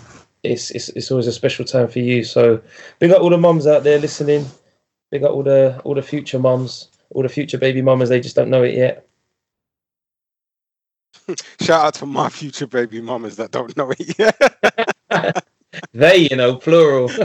[0.50, 2.22] it's, it's it's always a special time for you.
[2.24, 2.60] So
[2.98, 4.46] big up all the mums out there listening.
[5.10, 8.08] Big up all the all the future mums, all the future baby mamas.
[8.08, 9.06] They just don't know it yet.
[11.60, 15.44] Shout out to my future baby mamas that don't know it yet.
[15.92, 17.10] they, you know, plural.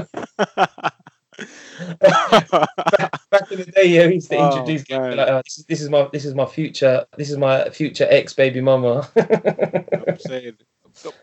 [3.51, 5.81] back, in the day, yeah, he used to oh, introduce like, oh, this, is, this
[5.81, 9.07] is my this is my future this is my future ex baby mama.
[9.17, 10.57] I'm saying,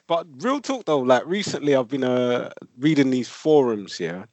[0.07, 4.27] but real talk though, like recently I've been uh, reading these forums here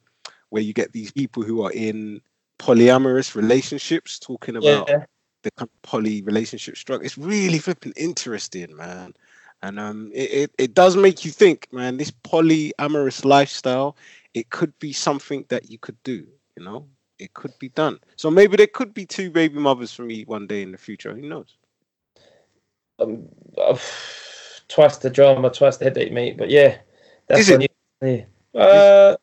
[0.50, 2.20] where you get these people who are in
[2.58, 5.04] polyamorous relationships talking about yeah.
[5.42, 7.04] the poly relationship struggle.
[7.04, 9.14] It's really flipping interesting, man.
[9.62, 13.96] And um, it, it, it does make you think, man, this polyamorous lifestyle
[14.36, 16.26] it could be something that you could do,
[16.58, 16.86] you know?
[17.18, 17.98] It could be done.
[18.16, 21.14] So maybe there could be two baby mothers for me one day in the future.
[21.14, 21.56] Who knows?
[22.98, 23.78] Um, uh,
[24.68, 26.36] twice the drama, twice the headache, mate.
[26.36, 26.78] But yeah,
[27.26, 27.62] that's Is it?
[28.02, 28.24] You,
[28.54, 28.60] yeah.
[28.60, 29.16] Uh,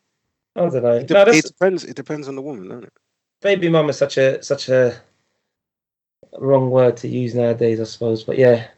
[0.56, 0.96] I don't know.
[0.96, 1.84] It, de- no, it depends.
[1.84, 2.92] It depends on the woman, doesn't it?
[3.44, 5.00] baby mum is such a such a
[6.38, 8.24] wrong word to use nowadays, I suppose.
[8.24, 8.68] But yeah,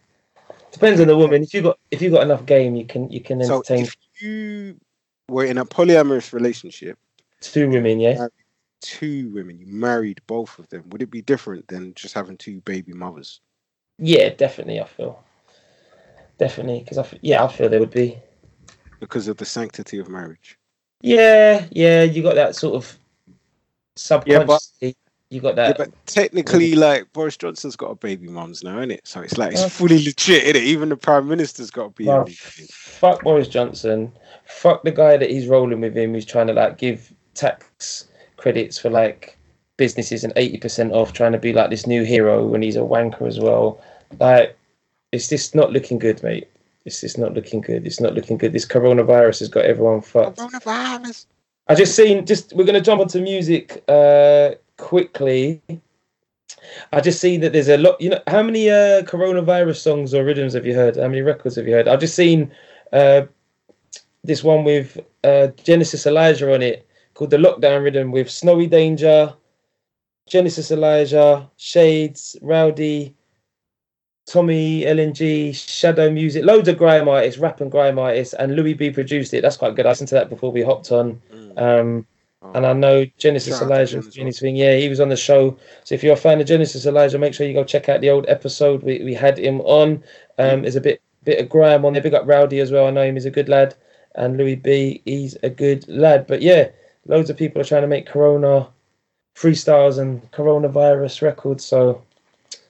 [0.73, 1.43] depends on the woman.
[1.45, 3.87] If you got if you got enough game, you can you can entertain.
[3.87, 4.77] So if you
[5.31, 6.99] were in a polyamorous relationship,
[7.41, 8.01] two women.
[8.01, 8.27] Yeah,
[8.87, 12.61] two women, you married both of them, would it be different than just having two
[12.61, 13.41] baby mothers?
[13.99, 14.81] yeah, definitely.
[14.81, 15.23] I feel
[16.39, 18.19] definitely because I f- yeah I feel there would be.
[19.01, 20.59] Because of the sanctity of marriage.
[21.03, 22.99] Yeah, yeah, you got that sort of
[23.97, 24.97] subconsciously.
[25.31, 25.79] you got Yeah, that.
[25.79, 26.79] but technically, mm.
[26.79, 29.07] like Boris Johnson's got a baby mums now, isn't it?
[29.07, 29.69] So it's like it's Okay.
[29.71, 30.63] fully legit, is it?
[30.63, 32.09] Even the prime minister's got a baby.
[32.09, 32.27] Well,
[32.71, 34.13] fuck Boris Johnson.
[34.47, 38.79] Fuck the guy that he's rolling with him who's trying to like give tax credits
[38.79, 39.37] for like
[39.77, 43.27] businesses and 80% off, trying to be like this new hero when he's a wanker
[43.27, 43.83] as well.
[44.19, 44.57] Like,
[45.13, 46.49] it's just not looking good, mate.
[46.85, 47.87] It's just not looking good.
[47.87, 48.53] It's not looking good.
[48.53, 50.39] This coronavirus has got everyone fucked.
[50.39, 51.27] Coronavirus.
[51.69, 55.61] I just seen just we're gonna jump onto music uh quickly.
[56.93, 58.01] I just seen that there's a lot.
[58.01, 60.95] You know, how many uh coronavirus songs or rhythms have you heard?
[60.97, 61.89] How many records have you heard?
[61.89, 62.53] I've just seen
[62.93, 63.23] uh
[64.23, 66.86] this one with uh Genesis Elijah on it
[67.17, 69.35] called the Lockdown Rhythm with Snowy Danger,
[70.29, 73.15] Genesis Elijah, Shades, Rowdy,
[74.27, 78.91] Tommy LNG, Shadow Music, loads of grime artists, rap and grime artists, and Louis B
[78.91, 79.43] produced it.
[79.43, 79.87] That's quite good.
[79.87, 81.21] I listened to that before we hopped on.
[81.33, 81.59] Mm.
[81.61, 82.07] Um,
[82.43, 82.53] Oh.
[82.55, 84.57] and I know Genesis Shout out to Elijah was doing his thing.
[84.57, 85.57] Yeah, he was on the show.
[85.85, 88.11] So if you're a fan of Genesis Elijah, make sure you go check out the
[88.11, 88.83] old episode.
[88.83, 90.05] We, we had him on.
[90.39, 92.03] Um, there's a bit bit of grime on there.
[92.03, 92.87] Big up Rowdy as well.
[92.87, 93.15] I know him.
[93.17, 93.75] He's a good lad.
[94.17, 96.27] And Louis B, he's a good lad.
[96.27, 96.69] But yeah,
[97.07, 98.69] loads of people are trying to make Corona
[99.35, 101.65] freestyles and coronavirus records.
[101.65, 102.03] So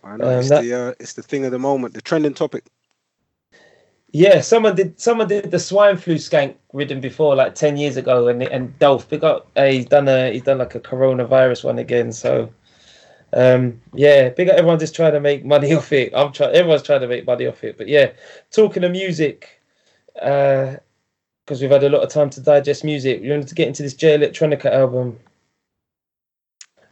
[0.05, 2.35] I know Um, it's that- the uh, it's the thing of the moment, the trending
[2.35, 2.64] topic.
[4.12, 4.99] Yeah, someone did.
[4.99, 9.09] Someone did the swine flu skank ridden before, like ten years ago, and and Dolph
[9.09, 9.49] big up.
[9.57, 12.12] Uh, he's done a he's done like a coronavirus one again.
[12.12, 12.49] So,
[13.35, 16.12] um, yeah, big up everyone just trying to make money off it.
[16.14, 16.55] I'm trying.
[16.55, 17.77] Everyone's trying to make money off it.
[17.77, 18.12] But yeah,
[18.51, 19.61] talking of music,
[21.46, 23.22] because we've had a lot of time to digest music.
[23.22, 25.16] We wanted to get into this Jay Electronica album,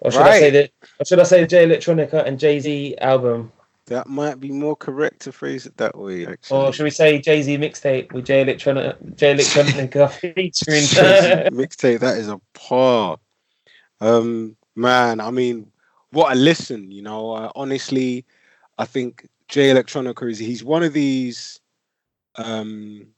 [0.00, 0.52] or should I say Right.
[0.52, 0.70] that?
[1.00, 3.52] Or should I say Jay Electronica and Jay Z album?
[3.86, 6.56] That might be more correct to phrase it that way, actually.
[6.56, 10.84] Or should we say Jay Z mixtape with Jay Electronica, Jay Electronica featuring?
[11.52, 11.98] Mixtape.
[12.00, 13.18] That is a par.
[14.00, 15.70] Um, man, I mean,
[16.12, 16.90] what a listen.
[16.92, 18.24] You know, uh, honestly,
[18.78, 21.60] I think Jay Electronica is he's one of these
[22.36, 23.08] um,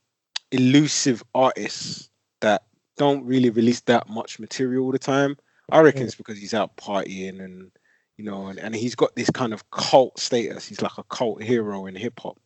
[0.53, 2.09] elusive artists
[2.41, 2.63] that
[2.97, 5.37] don't really release that much material all the time.
[5.71, 7.71] I reckon it's because he's out partying and
[8.17, 10.67] you know, and, and he's got this kind of cult status.
[10.67, 12.39] He's like a cult hero in hip hop,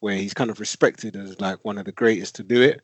[0.00, 2.80] where he's kind of respected as like one of the greatest to do it.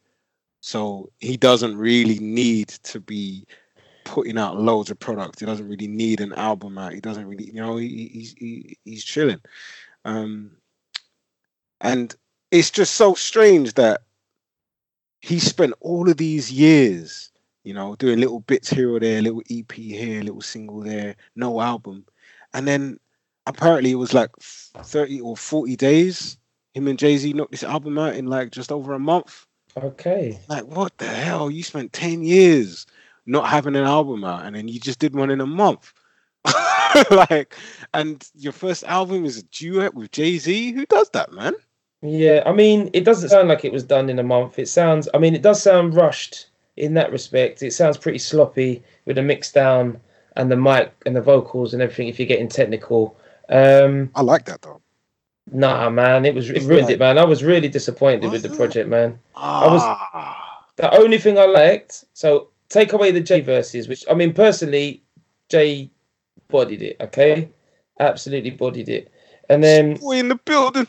[0.61, 3.47] So he doesn't really need to be
[4.05, 5.41] putting out loads of product.
[5.41, 6.93] He doesn't really need an album out.
[6.93, 9.41] He doesn't really, you know, he, he's he, he's chilling.
[10.05, 10.51] Um,
[11.81, 12.15] and
[12.51, 14.03] it's just so strange that
[15.21, 17.31] he spent all of these years,
[17.65, 21.61] you know, doing little bits here or there, little EP here, little single there, no
[21.61, 22.07] album,
[22.53, 22.99] and then
[23.47, 26.37] apparently it was like thirty or forty days.
[26.75, 29.47] Him and Jay Z knocked this album out in like just over a month.
[29.77, 30.39] okay.
[30.49, 31.51] Like, what the hell?
[31.51, 32.87] You spent 10 years
[33.27, 35.93] not having an album out and then you just did one in a month.
[37.11, 37.55] like,
[37.93, 40.73] and your first album is a duet with Jay Z?
[40.73, 41.55] Who does that, man?
[42.03, 44.59] Yeah, I mean, it doesn't sound like it was done in a month.
[44.59, 47.63] It sounds, I mean, it does sound rushed in that respect.
[47.63, 50.01] It sounds pretty sloppy with the mix down
[50.37, 52.09] and the mic and the vocals and everything.
[52.09, 53.19] If you're getting technical,
[53.51, 54.81] um, I like that though.
[55.53, 57.19] nah, man, it was it ruined like- it, man.
[57.19, 59.19] I was really disappointed with the project, man.
[59.37, 60.37] I was.
[60.77, 65.03] The only thing I liked, so take away the J verses, which I mean, personally,
[65.51, 65.91] Jay
[66.49, 66.97] bodied it.
[67.01, 67.51] Okay,
[67.99, 69.13] absolutely bodied it,
[69.51, 70.87] and then boy in the building.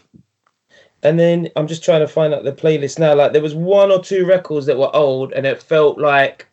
[1.03, 3.15] And then I'm just trying to find out the playlist now.
[3.15, 6.47] Like there was one or two records that were old, and it felt like.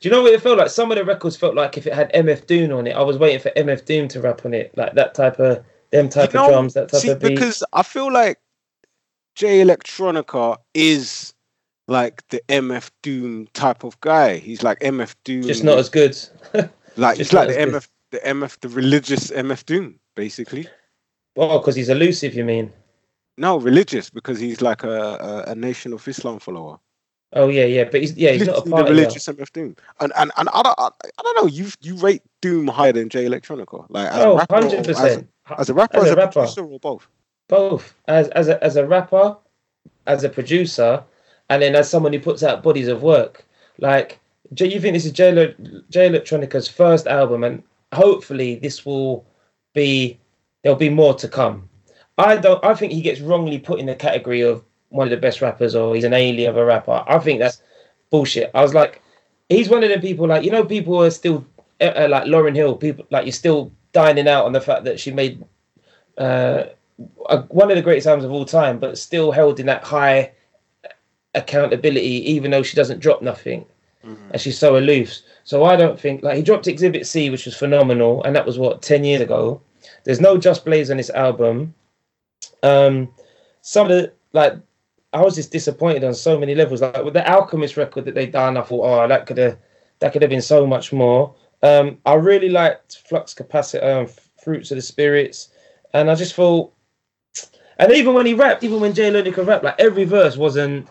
[0.00, 0.68] Do you know what it felt like?
[0.68, 3.16] Some of the records felt like if it had MF Doom on it, I was
[3.16, 6.40] waiting for MF Doom to rap on it, like that type of them type You
[6.40, 7.28] of drums, that type See, of beat.
[7.36, 8.38] because I feel like
[9.34, 11.32] Jay Electronica is
[11.88, 14.36] like the MF Doom type of guy.
[14.36, 15.42] He's like MF Doom.
[15.42, 16.16] Just not as good.
[16.96, 17.68] like just he's like the good.
[17.68, 20.68] MF, the MF, the religious MF Doom, basically.
[21.36, 22.34] Oh, because he's elusive.
[22.34, 22.72] You mean?
[23.36, 26.78] No, religious because he's like a, a, a Nation of Islam follower.
[27.32, 27.84] Oh yeah, yeah.
[27.84, 29.76] But he's yeah, he's not a Literally part the of religious MF Doom.
[30.00, 31.46] And and, and I, don't, I, I don't know.
[31.48, 34.86] You you rate Doom higher than Jay Electronica, like as a Oh, rapper, 100 as,
[34.86, 35.28] percent.
[35.58, 36.32] as a rapper, As as a a, rapper.
[36.32, 37.08] producer, or both.
[37.48, 39.36] Both as as a as a rapper,
[40.06, 41.02] as a producer,
[41.50, 43.44] and then as someone who puts out bodies of work.
[43.78, 44.20] Like,
[44.54, 45.32] do you think this is Jay,
[45.90, 49.26] Jay Electronica's first album, and hopefully this will
[49.74, 50.20] be
[50.62, 51.68] there'll be more to come.
[52.18, 52.64] I don't.
[52.64, 55.74] I think he gets wrongly put in the category of one of the best rappers,
[55.74, 57.04] or he's an alien of a rapper.
[57.06, 57.60] I think that's
[58.10, 58.50] bullshit.
[58.54, 59.02] I was like,
[59.48, 61.44] he's one of the people like you know people are still
[61.80, 62.76] uh, uh, like Lauryn Hill.
[62.76, 65.44] People like you're still dining out on the fact that she made
[66.18, 66.64] uh,
[67.28, 70.32] a, one of the greatest albums of all time, but still held in that high
[71.34, 73.64] accountability, even though she doesn't drop nothing,
[74.04, 74.30] mm-hmm.
[74.30, 75.18] and she's so aloof.
[75.42, 78.58] So I don't think like he dropped Exhibit C, which was phenomenal, and that was
[78.58, 79.60] what ten years ago.
[80.04, 81.74] There's no Just Blaze on this album.
[82.64, 83.10] Um,
[83.60, 84.54] some of the like,
[85.12, 86.80] I was just disappointed on so many levels.
[86.80, 89.58] Like with the Alchemist record that they done, I thought, oh, that could have
[90.00, 91.34] that could have been so much more.
[91.62, 94.08] Um, I really liked Flux Capacitor, um,
[94.42, 95.50] Fruits of the Spirits,
[95.94, 96.72] and I just thought,
[97.78, 100.88] and even when he rapped, even when Jay Electronica rapped, like every verse wasn't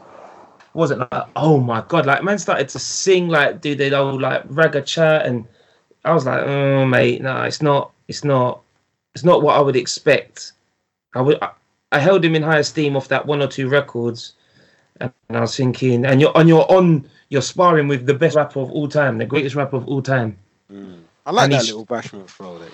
[0.74, 4.48] wasn't like, oh my god, like man started to sing like do the old like
[4.48, 5.46] ragga chat, and
[6.06, 8.62] I was like, oh mate, no, it's not, it's not,
[9.14, 10.54] it's not what I would expect.
[11.16, 11.52] I would, I,
[11.94, 14.34] I held him in high esteem off that one or two records,
[15.00, 18.60] and, I was thinking, and you're and you're on, you're sparring with the best rapper
[18.60, 20.38] of all time, the greatest rapper of all time.
[20.72, 21.02] Mm.
[21.26, 22.72] I like and that little bashment flow that.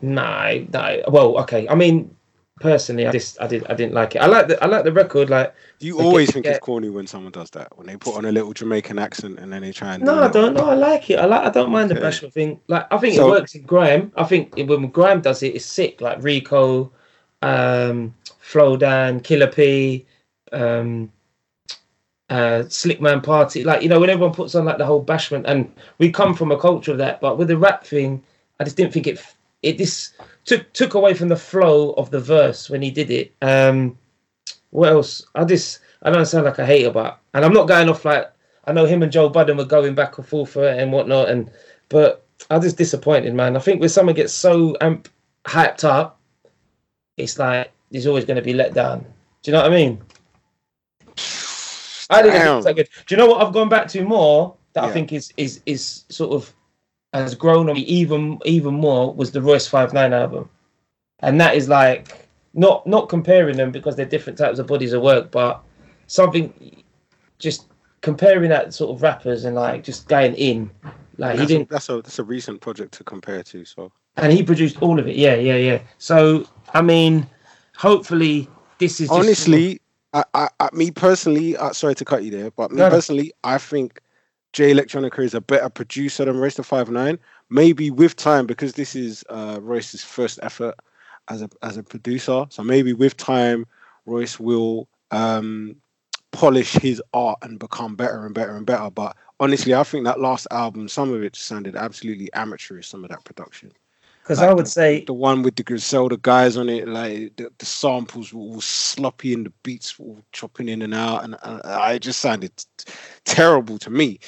[0.00, 0.96] Nah, nah.
[1.08, 1.68] Well, okay.
[1.68, 2.14] I mean,
[2.60, 4.20] personally, I just I did I didn't like it.
[4.20, 5.30] I like the I like the record.
[5.30, 6.56] Like you always think get...
[6.56, 9.52] it's corny when someone does that when they put on a little Jamaican accent and
[9.52, 10.04] then they try and.
[10.04, 10.54] No, I don't.
[10.54, 11.18] No, I like it.
[11.18, 11.42] I like.
[11.42, 12.00] I don't mind okay.
[12.00, 12.60] the bashment thing.
[12.68, 14.12] Like I think so, it works in grime.
[14.16, 16.00] I think when grime does it, it's sick.
[16.00, 16.90] Like Riko,
[17.42, 18.14] um,
[18.48, 20.06] Flowdan, Killa P,
[20.52, 21.12] um,
[22.30, 23.62] uh, Slickman Party.
[23.62, 26.50] Like you know when everyone puts on like the whole bashment, and we come from
[26.50, 27.20] a culture of that.
[27.20, 28.22] But with the rap thing,
[28.58, 29.20] I just didn't think it.
[29.62, 30.12] It this
[30.44, 33.34] took took away from the flow of the verse when he did it.
[33.42, 33.98] Um,
[34.70, 35.26] what else?
[35.34, 38.30] I just I don't sound like a hater, but and I'm not going off like
[38.64, 41.28] I know him and Joe Budden were going back and forth for it and whatnot,
[41.28, 41.50] and
[41.88, 43.56] but I just disappointed, man.
[43.56, 45.08] I think when someone gets so amp,
[45.44, 46.20] hyped up,
[47.16, 49.00] it's like he's always going to be let down.
[49.42, 50.00] Do you know what I mean?
[52.10, 52.88] I didn't think that good.
[53.06, 54.88] Do you know what I've gone back to more that yeah.
[54.88, 56.52] I think is is is sort of
[57.12, 60.48] has grown on me even even more was the Royce Five Nine album,
[61.20, 65.02] and that is like not not comparing them because they're different types of bodies of
[65.02, 65.62] work, but
[66.06, 66.82] something
[67.38, 67.66] just
[68.00, 70.70] comparing that sort of rappers and like just going in.
[71.18, 71.66] Like he didn't.
[71.66, 73.64] A, that's a that's a recent project to compare to.
[73.64, 75.16] So and he produced all of it.
[75.16, 75.80] Yeah, yeah, yeah.
[75.98, 77.26] So I mean,
[77.78, 79.80] hopefully this is honestly.
[80.14, 82.88] I, I, I, me personally, uh, sorry to cut you there, but me no.
[82.88, 84.00] personally, I think
[84.54, 87.18] Jay Electronica is a better producer than Royce the Five Nine.
[87.50, 90.74] Maybe with time, because this is uh, Royce's first effort
[91.28, 92.46] as a as a producer.
[92.48, 93.66] So maybe with time,
[94.06, 95.76] Royce will um,
[96.32, 98.90] polish his art and become better and better and better.
[98.90, 102.88] But honestly, I think that last album, some of it sounded absolutely amateurish.
[102.88, 103.72] Some of that production.
[104.28, 107.34] Because like I would the, say the one with the Griselda guys on it, like
[107.36, 111.24] the, the samples were all sloppy and the beats were all chopping in and out,
[111.24, 111.62] and, and
[111.94, 112.92] it just sounded t-
[113.24, 114.18] terrible to me.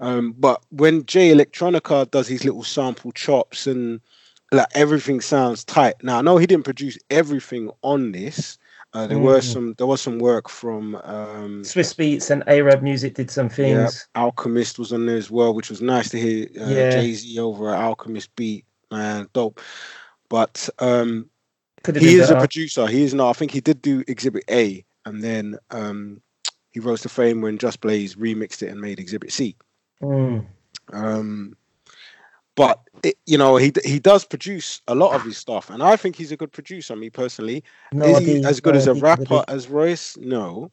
[0.00, 4.00] Um, but when Jay Electronica does his little sample chops and
[4.52, 5.96] like everything sounds tight.
[6.02, 8.56] Now I know he didn't produce everything on this.
[8.94, 9.22] Uh, there mm.
[9.22, 14.08] were some there was some work from um, Swizz Beatz and AraabMuzik did some things.
[14.14, 16.90] Yeah, Alchemist was on there as well, which was nice to hear uh, yeah.
[16.90, 19.60] Jay Z over Alchemist beat man, dope.
[20.28, 21.28] But um,
[21.84, 22.36] he is better.
[22.36, 22.86] a producer.
[22.86, 23.30] He is not.
[23.30, 26.20] I think he did do Exhibit A, and then um,
[26.70, 29.56] he rose to fame when Just Blaze remixed it and made Exhibit C.
[30.00, 30.46] Mm.
[30.92, 31.56] Um,
[32.54, 35.96] but it, you know, he he does produce a lot of his stuff, and I
[35.96, 36.94] think he's a good producer.
[36.94, 40.16] Me personally, no, is he as good uh, as a rapper as Royce?
[40.18, 40.70] No.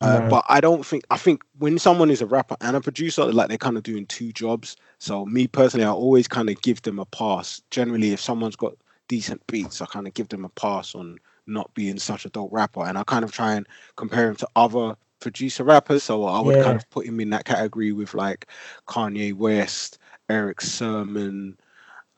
[0.00, 3.24] Uh, But I don't think I think when someone is a rapper and a producer,
[3.24, 4.76] like they're kind of doing two jobs.
[4.98, 7.60] So me personally, I always kind of give them a pass.
[7.70, 8.74] Generally, if someone's got
[9.08, 12.52] decent beats, I kind of give them a pass on not being such a dope
[12.52, 16.02] rapper, and I kind of try and compare him to other producer rappers.
[16.02, 16.62] So I would yeah.
[16.62, 18.46] kind of put him in that category with like
[18.88, 21.58] Kanye West, Eric Sermon,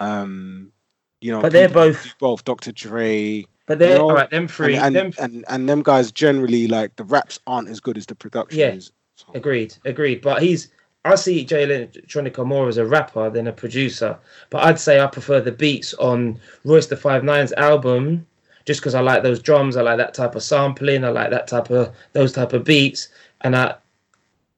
[0.00, 0.72] um,
[1.20, 1.42] you know.
[1.42, 2.72] But they're both both Dr.
[2.72, 3.44] Dre.
[3.66, 4.30] But they're you know, all right.
[4.30, 5.24] Them three, and and, them...
[5.24, 8.70] and and them guys generally like the raps aren't as good as the production yeah.
[8.70, 8.92] is.
[9.16, 9.26] So.
[9.34, 10.22] Agreed, agreed.
[10.22, 10.70] But he's
[11.08, 14.18] I see Jay Electronica more as a rapper than a producer.
[14.50, 18.26] But I'd say I prefer the beats on Royce the Five Nine's album,
[18.64, 19.76] just because I like those drums.
[19.76, 21.04] I like that type of sampling.
[21.04, 23.08] I like that type of those type of beats.
[23.40, 23.74] And I,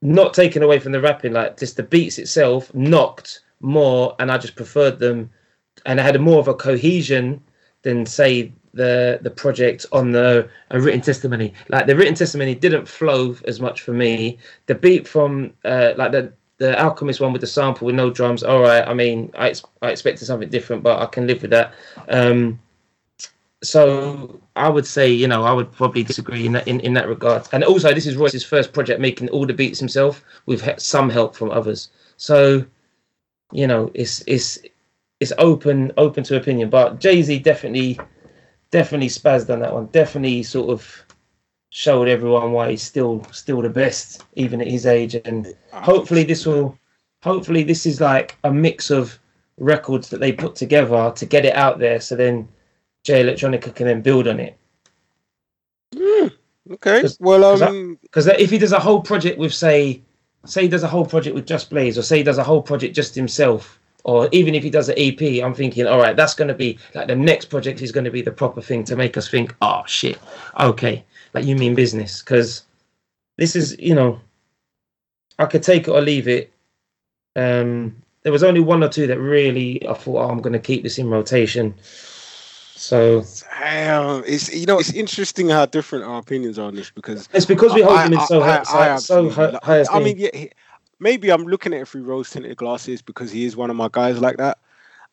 [0.02, 4.38] not taken away from the rapping, like just the beats itself knocked more, and I
[4.38, 5.30] just preferred them,
[5.86, 7.42] and I had more of a cohesion
[7.82, 11.52] than say the the project on the a written testimony.
[11.68, 14.38] Like the written testimony didn't flow as much for me.
[14.66, 18.42] The beat from uh, like the the Alchemist one with the sample with no drums.
[18.42, 21.50] All right, I mean, I ex- I expected something different, but I can live with
[21.50, 21.72] that.
[22.08, 22.60] Um,
[23.62, 27.08] so I would say, you know, I would probably disagree in that in, in that
[27.08, 27.48] regard.
[27.52, 31.08] And also, this is Royce's first project, making all the beats himself with he- some
[31.08, 31.88] help from others.
[32.18, 32.64] So,
[33.52, 34.58] you know, it's it's
[35.18, 36.68] it's open open to opinion.
[36.68, 37.98] But Jay Z definitely
[38.70, 39.86] definitely spazzed on that one.
[39.86, 41.06] Definitely sort of
[41.70, 45.14] showed everyone why he's still still the best, even at his age.
[45.24, 46.76] And hopefully, this will
[47.22, 49.18] hopefully this is like a mix of
[49.58, 52.00] records that they put together to get it out there.
[52.00, 52.48] So then
[53.04, 54.56] Jay Electronica can then build on it.
[56.72, 57.00] Okay.
[57.00, 60.00] 'Cause- Well, 'cause I- um, Because if he does a whole project with, say,
[60.46, 62.62] say he does a whole project with Just Blaze, or say he does a whole
[62.62, 66.34] project just himself, or even if he does an EP, I'm thinking, all right, that's
[66.34, 68.96] going to be like the next project is going to be the proper thing to
[68.96, 70.18] make us think, oh shit,
[70.58, 71.04] okay,
[71.34, 72.20] like you mean business?
[72.20, 72.64] Because
[73.36, 74.20] this is, you know,
[75.38, 76.52] I could take it or leave it.
[77.36, 80.58] Um, there was only one or two that really I thought, oh, I'm going to
[80.58, 81.74] keep this in rotation.
[81.82, 83.24] So
[83.58, 87.44] damn, it's you know it's interesting how different our opinions are on this because it's
[87.44, 89.84] because we hold I- him in I- so I- high, I so, so high, high
[89.92, 90.46] I mean, yeah,
[90.98, 93.90] maybe I'm looking at it through rose tinted glasses because he is one of my
[93.92, 94.56] guys like that.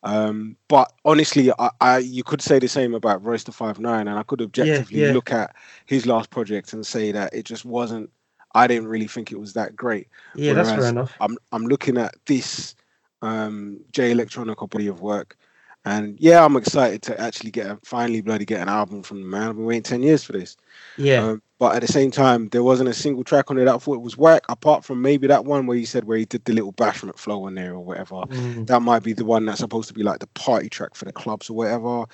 [0.02, 4.08] Um, but honestly, I, I you could say the same about Royce the Five Nine,
[4.08, 5.12] and I could objectively yeah.
[5.12, 5.54] look at
[5.86, 8.10] his last project and say that it just wasn't.
[8.54, 10.08] I didn't really think it was that great.
[10.34, 11.12] yeah, that's fair enough.
[11.20, 12.74] I'm I'm looking at this
[13.22, 15.36] um Jay Electronica body of work,
[15.84, 19.26] and yeah, I'm excited to actually get a, finally bloody get an album from the
[19.26, 19.48] man.
[19.48, 20.56] I've been waiting ten years for this.
[20.98, 23.74] Yeah, Um, but at the same time, there wasn't a single track on it that
[23.74, 26.24] I thought it was whack, apart from maybe that one where he said where he
[26.24, 28.16] did the little bashment flow on there or whatever.
[28.16, 28.66] Mm.
[28.66, 31.12] That might be the one that's supposed to be like the party track for the
[31.12, 32.04] clubs or whatever,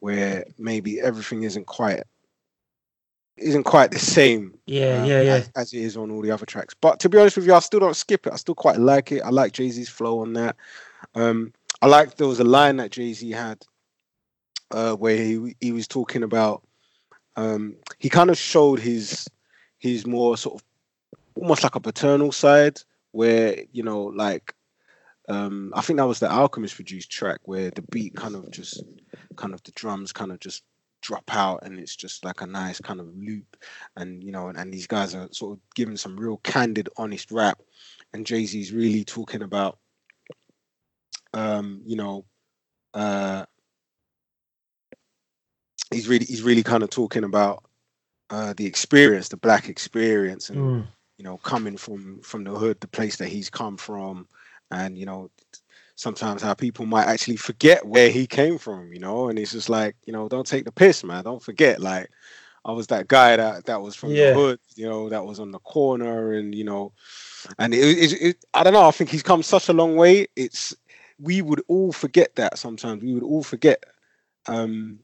[0.00, 2.02] where maybe everything isn't quite
[3.36, 5.34] isn't quite the same yeah, um, yeah, yeah.
[5.34, 6.74] As, as it is on all the other tracks.
[6.74, 8.32] But to be honest with you, I still don't skip it.
[8.32, 9.22] I still quite like it.
[9.22, 10.56] I like Jay Z's flow on that.
[11.14, 13.64] Um, I like there was a line that Jay Z had
[14.70, 16.62] uh, where he he was talking about.
[17.40, 19.26] Um, he kind of showed his
[19.78, 20.64] his more sort of
[21.34, 22.78] almost like a paternal side,
[23.12, 24.54] where you know, like
[25.26, 28.82] um, I think that was the Alchemist produced track where the beat kind of just
[29.36, 30.64] kind of the drums kind of just
[31.00, 33.56] drop out and it's just like a nice kind of loop
[33.96, 37.30] and you know and, and these guys are sort of giving some real candid honest
[37.30, 37.58] rap.
[38.12, 39.78] And jay-z's really talking about
[41.32, 42.26] um you know
[42.92, 43.46] uh
[45.90, 47.64] he's really he's really kind of talking about
[48.30, 50.86] uh the experience the black experience and Mm.
[51.18, 54.26] you know coming from from the hood the place that he's come from
[54.70, 55.30] and you know
[55.96, 59.68] sometimes how people might actually forget where he came from you know and it's just
[59.68, 62.08] like you know don't take the piss man don't forget like
[62.64, 64.26] i was that guy that that was from Yeah.
[64.30, 66.92] the hood you know that was on the corner and you know
[67.58, 70.26] and it, it, it i don't know i think he's come such a long way
[70.36, 70.74] it's
[71.18, 73.84] we would all forget that sometimes we would all forget
[74.46, 74.98] um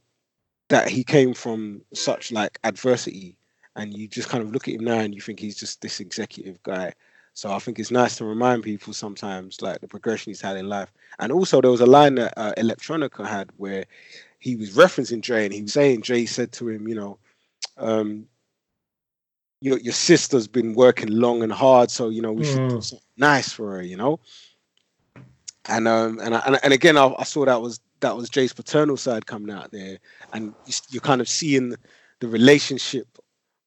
[0.68, 3.36] that he came from such like adversity
[3.76, 6.00] and you just kind of look at him now and you think he's just this
[6.00, 6.92] executive guy
[7.34, 10.70] so I think it's nice to remind people sometimes like the progression he's had in
[10.70, 10.90] life.
[11.18, 13.84] And also there was a line that uh, Electronica had where
[14.38, 17.18] he was referencing Jay and he was saying Jay said to him, you know,
[17.76, 18.26] um,
[19.60, 22.82] your your sister's been working long and hard, so you know we should do Mm.
[22.82, 24.20] something nice for her, you know.
[25.68, 28.52] And um and I, and, and again I, I saw that was that was Jay's
[28.52, 29.98] paternal side coming out there,
[30.32, 30.54] and
[30.90, 31.74] you're kind of seeing
[32.20, 33.08] the relationship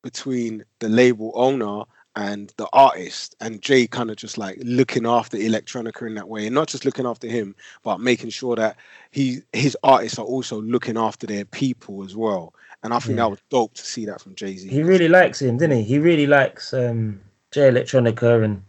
[0.01, 1.83] between the label owner
[2.15, 6.45] and the artist and Jay kind of just like looking after electronica in that way
[6.45, 8.77] and not just looking after him but making sure that
[9.11, 13.25] he his artists are also looking after their people as well and I think Yeah.
[13.25, 15.83] that was dope to see that from Jay-Z He really likes him, didn't he?
[15.83, 17.21] He really likes um,
[17.51, 18.63] Jay Electronica and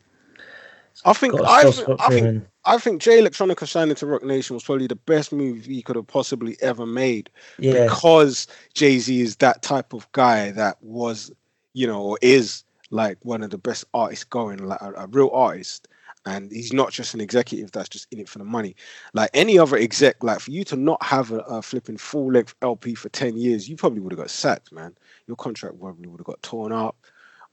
[1.05, 4.22] I think I, soft think spot I think I think Jay Electronica signing to Roc
[4.22, 8.98] Nation was probably the best move he could have possibly ever made yeah, because Jay
[8.98, 11.32] Z is that type of guy that was,
[11.72, 15.30] you know, or is like one of the best artists going, like a, a real
[15.32, 15.88] artist.
[16.26, 18.76] And he's not just an executive that's just in it for the money.
[19.14, 22.55] Like any other exec, like for you to not have a, a flipping full length
[22.61, 24.94] LP for 10 years, you probably would have got sacked, man.
[25.26, 26.94] Your contract probably would have got torn up.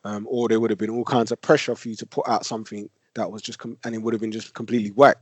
[0.04, 2.46] Um, or there would have been all kinds of pressure for you to put out
[2.46, 5.18] something that was just, com- and it would have been just completely whack.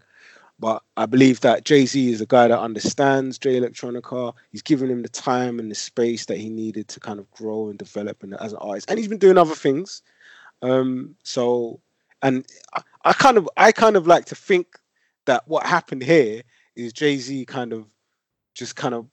[0.58, 4.34] But I believe that Jay Z is a guy that understands Jay Electronica.
[4.52, 7.70] He's given him the time and the space that he needed to kind of grow
[7.70, 8.90] and develop and as an artist.
[8.90, 10.02] And he's been doing other things.
[10.62, 11.82] Um, so,
[12.22, 14.80] and I, I kind of, I kind of like to think
[15.26, 16.42] that what happened here
[16.76, 17.88] is Jay Z kind of
[18.54, 19.08] just kind of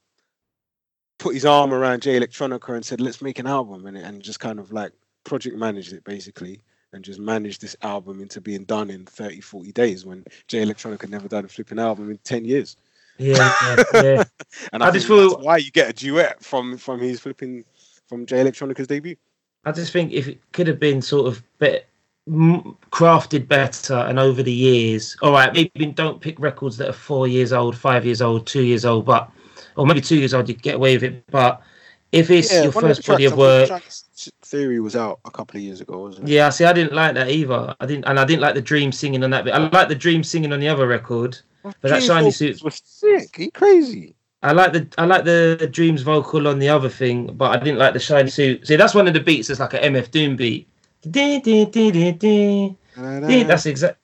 [1.18, 4.40] put his arm around Jay Electronica and said, "Let's make an album," and and just
[4.40, 4.92] kind of like
[5.24, 6.60] project managed it basically.
[6.94, 11.08] And just managed this album into being done in 30, 40 days when Jay Electronica
[11.08, 12.76] never done a flipping album in 10 years.
[13.18, 14.24] Yeah, yeah, yeah.
[14.72, 17.64] and I, I just feel- that's why you get a duet from from his flipping
[18.08, 19.16] from Jay Electronica's debut.
[19.64, 21.88] I just think if it could have been sort of bit
[22.28, 27.26] crafted better and over the years, all right, maybe don't pick records that are four
[27.28, 29.30] years old, five years old, two years old, but
[29.76, 31.24] or maybe two years old, you get away with it.
[31.30, 31.62] But
[32.12, 34.04] if it's your one of the first body of work, Tracks
[34.52, 36.32] Theory was out a couple of years ago, wasn't it?
[36.32, 37.74] yeah, see, I didn't like that either.
[37.80, 39.54] I didn't, and I didn't like the Dream singing on that bit.
[39.54, 41.38] I like the Dream singing on the other record.
[41.62, 43.34] But that shiny suit- was sick.
[43.34, 44.14] He crazy.
[44.42, 47.78] I like the I like the Dreams vocal on the other thing, but I didn't
[47.78, 48.66] like the shiny suit.
[48.66, 50.68] See, that's one of the beats that's like an MF Doom beat.
[53.44, 53.96] That's exact.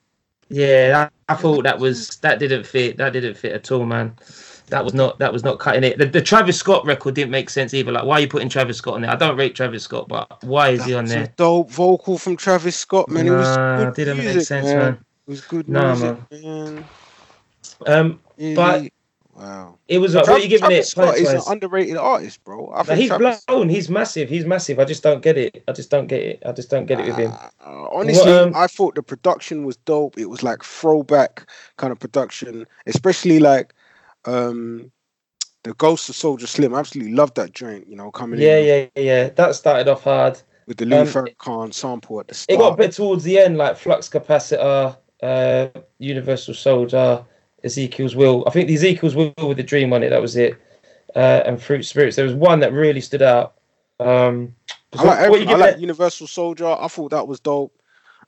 [0.49, 2.97] Yeah, I, I thought that was that didn't fit.
[2.97, 4.15] That didn't fit at all, man.
[4.69, 5.97] That was not that was not cutting it.
[5.97, 7.91] The, the Travis Scott record didn't make sense either.
[7.91, 9.11] Like, why are you putting Travis Scott on there?
[9.11, 11.33] I don't rate Travis Scott, but why is he on That's there?
[11.37, 13.27] dope vocal from Travis Scott, man.
[13.27, 14.77] it was Nah, good didn't make sense, man.
[14.77, 14.93] man.
[15.27, 16.85] It was good Nah, music, man.
[17.87, 18.19] Um,
[18.55, 18.89] But-
[19.35, 19.75] wow.
[19.87, 20.89] it was like, what are you giving Travis it?
[20.91, 22.71] Scott is an underrated artist, bro.
[22.75, 23.69] I think he's Travis- blown.
[23.69, 24.29] He's massive.
[24.29, 24.79] He's massive.
[24.79, 25.63] I just don't get it.
[25.67, 26.43] I just don't get it.
[26.45, 27.31] I just don't get it with him.
[27.65, 30.17] Uh, honestly, um, I thought the production was dope.
[30.17, 31.47] It was like throwback
[31.77, 33.73] kind of production, especially like
[34.25, 34.91] um
[35.63, 36.73] the Ghost of Soulja Slim.
[36.73, 37.87] I absolutely loved that joint.
[37.87, 39.01] You know, coming Yeah, in yeah, yeah.
[39.23, 39.29] yeah.
[39.29, 40.41] That started off hard.
[40.67, 42.55] with the Louis Um, Farrakhan sample at the start.
[42.55, 45.67] It got bit towards the end, like Flux Capacitor, uh,
[45.97, 47.25] Universal Soldier,
[47.63, 48.43] Ezekiel's Will.
[48.47, 50.57] I think the Ezekiel's Will with the Dream on it, that was it.
[51.15, 52.15] Uh, and Fruit Spirits.
[52.15, 53.55] There was one that really stood out.
[53.99, 54.55] Um,
[54.93, 56.67] I like, what, every, you I like Universal Soldier.
[56.67, 57.73] I thought that was dope.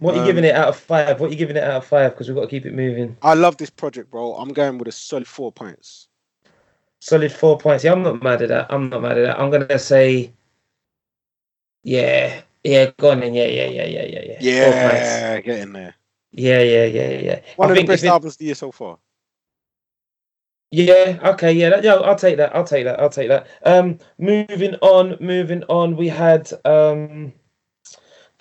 [0.02, 1.20] What are you um, giving it out of five?
[1.20, 2.12] What you giving it out of five?
[2.12, 3.16] Because we've got to keep it moving.
[3.22, 4.34] I love this project, bro.
[4.34, 6.08] I'm going with a solid four points.
[7.00, 7.84] Solid four points.
[7.84, 8.66] Yeah, I'm not mad at that.
[8.74, 9.40] I'm not mad at that.
[9.40, 10.34] I'm gonna say,
[11.84, 13.36] yeah, yeah, go on then.
[13.36, 14.38] Yeah, yeah, yeah, yeah, yeah, yeah.
[14.40, 15.96] Yeah, get in there.
[16.32, 17.40] Yeah, yeah, yeah, yeah.
[17.56, 18.98] One I of the best it- albums of the year so far.
[20.74, 22.56] Yeah, okay, yeah, that, yeah, I'll take that.
[22.56, 23.00] I'll take that.
[23.00, 23.46] I'll take that.
[23.66, 25.98] Um, moving on, moving on.
[25.98, 27.34] We had um,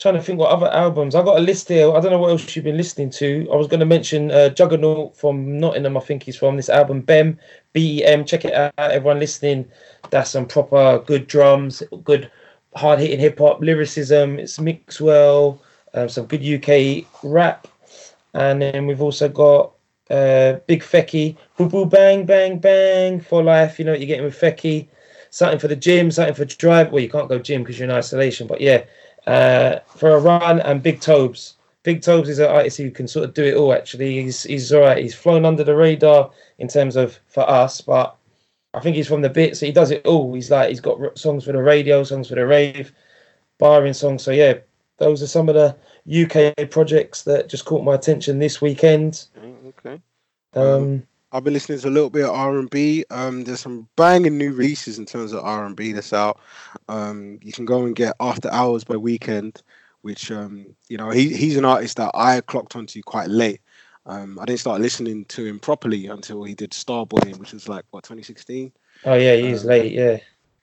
[0.01, 1.15] trying to think what other albums.
[1.15, 1.95] I got a list here.
[1.95, 3.47] I don't know what else you've been listening to.
[3.53, 5.97] I was going to mention uh, Juggernaut from Nottingham.
[5.97, 7.03] I think he's from this album.
[7.03, 7.39] Bem,
[7.75, 8.25] B E M.
[8.25, 9.71] Check it out, everyone listening.
[10.09, 12.31] That's some proper good drums, good
[12.75, 14.39] hard hitting hip hop lyricism.
[14.39, 15.61] It's mixed well.
[15.93, 17.67] Um, some good UK rap,
[18.33, 19.73] and then we've also got
[20.09, 23.79] uh, Big Fekky, boo boo bang bang bang for life.
[23.79, 24.89] You know what you're getting with Fekky.
[25.31, 26.91] Something for the gym, something for drive.
[26.91, 28.85] Well, you can't go gym because you're in isolation, but yeah,
[29.31, 31.55] uh, for a run and Big Tobz.
[31.85, 33.73] Big Tobz is an artist who can sort of do it all.
[33.73, 34.99] Actually, he's he's all right.
[34.99, 38.17] He's flown under the radar in terms of for us, but
[38.75, 40.35] I think he's from the bit, so he does it all.
[40.35, 42.93] He's like he's got r- songs for the radio, songs for the rave,
[43.59, 44.23] barring songs.
[44.23, 44.55] So yeah,
[44.99, 45.77] those are some of the
[46.25, 49.27] UK projects that just caught my attention this weekend.
[49.69, 50.01] Okay.
[50.55, 53.05] Um, I've been listening to a little bit of R and B.
[53.11, 56.41] Um, there's some banging new releases in terms of R and B that's out.
[56.89, 59.63] Um, you can go and get After Hours by Weeknd,
[60.03, 63.61] which um, you know he he's an artist that I clocked onto quite late.
[64.07, 67.85] Um, I didn't start listening to him properly until he did Starboy, which was like
[67.91, 68.73] what 2016.
[69.05, 69.93] Oh yeah, he's Um, late.
[69.93, 70.19] Yeah,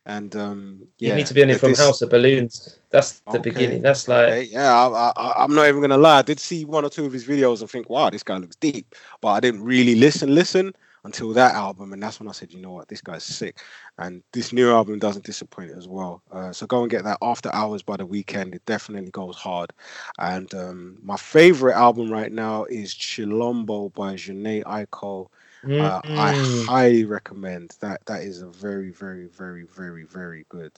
[0.07, 2.79] And um, you need to be on it from this- House of Balloons.
[2.89, 3.81] That's the Okay, beginning.
[3.83, 6.19] That's like Okay, yeah, I, I, I'm not even gonna lie.
[6.19, 8.55] I did see one or two of his videos and think, wow, this guy looks
[8.55, 8.95] deep.
[9.21, 12.59] But I didn't really listen, listen until that album, and that's when I said, you
[12.61, 13.59] know what, this guy's sick.
[13.97, 16.21] And this new album doesn't disappoint as well.
[16.31, 18.55] Uh, so go and get that After Hours by the Weeknd.
[18.55, 19.71] It definitely goes hard.
[20.19, 25.27] And um, my favorite album right now is Chilombo by Jhené Aiko.
[25.63, 28.05] Uh, I mm, highly recommend that.
[28.05, 30.71] That is a very, very, very, very, very good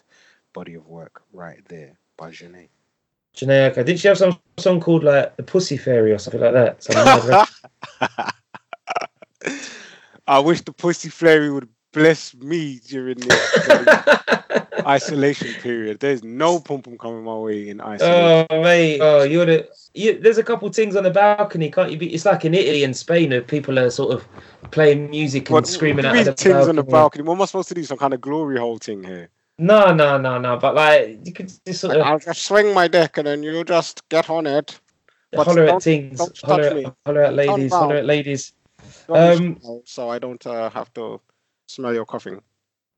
[0.53, 2.69] body of work right there by Jhené.
[3.35, 3.85] Jhené Aiko.
[3.85, 6.83] Didn't she have some song called like the Pussy Fairy or something like that?
[6.83, 7.49] Some mad rap-
[10.27, 13.53] I wish the pussy fairy would bless me during this
[14.85, 15.99] isolation period.
[15.99, 18.47] There's no pum pum coming my way in isolation.
[18.49, 19.67] oh mate, oh you're the.
[19.95, 21.97] You, there's a couple things on the balcony, can't you?
[21.97, 24.25] Be, it's like in Italy and Spain, of people are sort of
[24.71, 26.69] playing music and What- screaming out do of the things balcony.
[26.69, 27.23] on the balcony.
[27.23, 27.83] What am I supposed to do?
[27.83, 29.29] Some kind of glory hole thing here?
[29.57, 30.57] No, no, no, no.
[30.57, 33.63] But like, you could just sort of I'll just swing my deck and then you
[33.63, 34.79] just get on it.
[35.31, 38.53] but holler at things, holler, at, holler at ladies, holler at ladies.
[39.09, 41.19] Um, so I don't uh, have to
[41.69, 42.41] smell your coughing.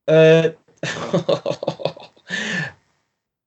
[0.07, 0.49] Uh,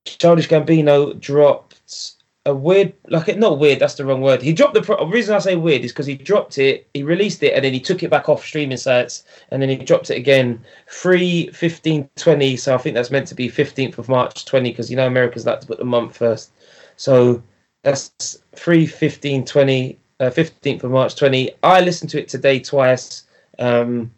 [0.04, 2.12] Childish Gambino dropped
[2.46, 3.78] a weird, like it not weird.
[3.78, 4.42] That's the wrong word.
[4.42, 7.42] He dropped the pro- reason I say weird is because he dropped it, he released
[7.42, 10.18] it, and then he took it back off streaming sites, and then he dropped it
[10.18, 10.62] again.
[10.86, 12.56] Free 15, 20.
[12.56, 15.46] So I think that's meant to be 15th of March 20 because you know Americans
[15.46, 16.52] like to put the month first.
[16.96, 17.42] So
[17.82, 21.50] that's free 15, 20, uh, 15th of March 20.
[21.62, 23.24] I listened to it today twice.
[23.58, 24.10] Um,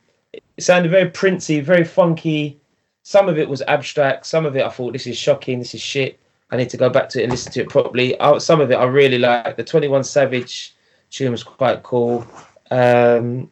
[0.56, 2.58] it sounded very princey, very funky.
[3.02, 4.26] Some of it was abstract.
[4.26, 5.58] Some of it I thought this is shocking.
[5.58, 6.18] This is shit.
[6.50, 8.18] I need to go back to it and listen to it properly.
[8.20, 9.56] I, some of it I really like.
[9.56, 10.74] The Twenty One Savage
[11.10, 12.26] tune was quite cool,
[12.70, 13.50] um,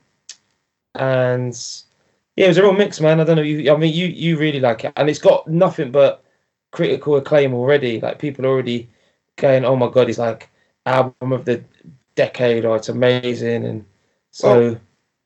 [0.95, 1.57] and
[2.37, 3.21] yeah, it was a real mix, man.
[3.21, 3.43] I don't know.
[3.43, 6.25] You, I mean, you you really like it, and it's got nothing but
[6.71, 8.01] critical acclaim already.
[8.01, 8.89] Like people already
[9.37, 10.51] going, "Oh my god, it's like
[10.87, 11.65] album of the
[12.15, 13.85] decade," or "It's amazing," and
[14.31, 14.79] so.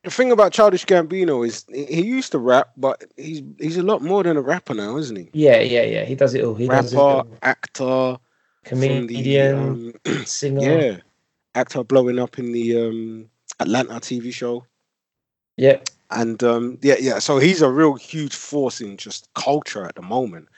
[0.05, 4.03] The thing about Childish Gambino is he used to rap, but he's he's a lot
[4.03, 5.28] more than a rapper now, isn't he?
[5.32, 6.05] Yeah, yeah, yeah.
[6.05, 6.55] He does it all.
[6.55, 7.28] He does it Rapper, all.
[7.42, 8.16] actor,
[8.64, 10.61] from the, comedian, um, singer.
[10.80, 10.96] yeah,
[11.55, 13.30] actor blowing up in the um,
[13.61, 14.64] Atlanta TV show,
[15.57, 15.78] yeah.
[16.11, 17.18] and um, yeah, yeah.
[17.18, 20.49] So he's a real huge force in just culture at the moment,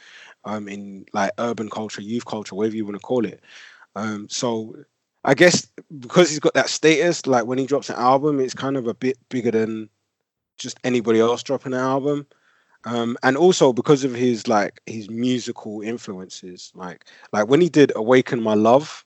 [0.45, 3.41] um, in like urban culture, youth culture, whatever you want to call it.
[3.97, 4.77] Um, so
[5.25, 5.67] I guess
[5.99, 8.95] because he's got that status, like when he drops an album, it's kind of a
[8.95, 9.91] bit bigger than
[10.57, 12.27] just anybody else dropping an album.
[12.85, 17.93] Um, and also because of his like his musical influences, like like when he did
[17.95, 19.05] "Awaken My Love,"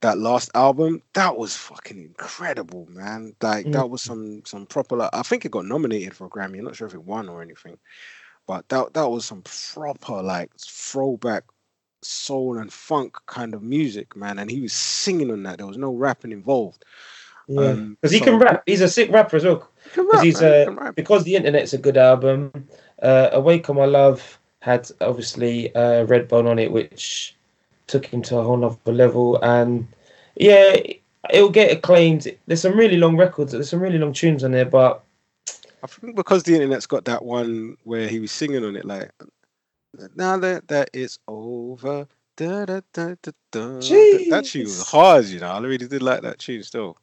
[0.00, 3.34] that last album, that was fucking incredible, man.
[3.42, 4.96] Like that was some some proper.
[4.96, 6.58] Like, I think it got nominated for a Grammy.
[6.58, 7.76] I'm not sure if it won or anything,
[8.46, 11.44] but that that was some proper like throwback
[12.04, 14.38] soul and funk kind of music, man.
[14.38, 15.58] And he was singing on that.
[15.58, 16.84] There was no rapping involved.
[17.48, 18.62] Yeah, Um, because he so- can rap.
[18.66, 19.68] He's a sick rapper as well.
[19.94, 20.94] He Because he's man, he uh, rap.
[20.96, 22.52] because the internet's a good album.
[23.02, 27.36] Uh, Awaken My Love had obviously uh, Redbone on it, which
[27.86, 29.38] took him to a whole nother level.
[29.42, 29.86] And
[30.36, 30.74] yeah,
[31.30, 32.34] it'll get acclaimed.
[32.46, 33.52] There's some really long records.
[33.52, 35.02] There's some really long tunes on there, but
[35.82, 39.10] I think because the internet's got that one where he was singing on it, like
[40.16, 42.06] now that that is over.
[42.36, 43.78] Da, da, da, da, da.
[43.78, 45.50] That, that tune was hard, you know.
[45.50, 46.96] I really did like that tune still.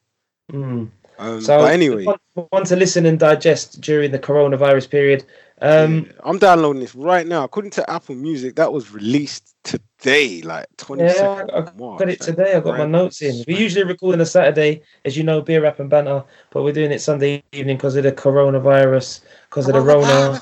[0.52, 0.90] mm.
[1.18, 2.18] Um, so but anyway, one,
[2.50, 5.24] one to listen and digest during the coronavirus period.
[5.62, 7.44] Um, yeah, I'm downloading this right now.
[7.44, 12.00] According to Apple Music, that was released today, like 22nd Yeah, I March.
[12.00, 12.56] got it today.
[12.56, 13.44] I got my notes in.
[13.48, 16.74] We usually record on a Saturday, as you know, beer rap and banter, but we're
[16.74, 20.42] doing it Sunday evening because of the coronavirus, because of the Rona.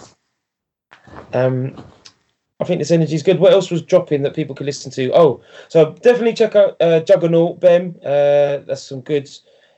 [1.34, 1.76] Um,
[2.60, 3.40] I think this energy is good.
[3.40, 5.12] What else was dropping that people could listen to?
[5.16, 7.96] Oh, so definitely check out uh, Juggernaut Bem.
[8.04, 9.30] Uh, that's some good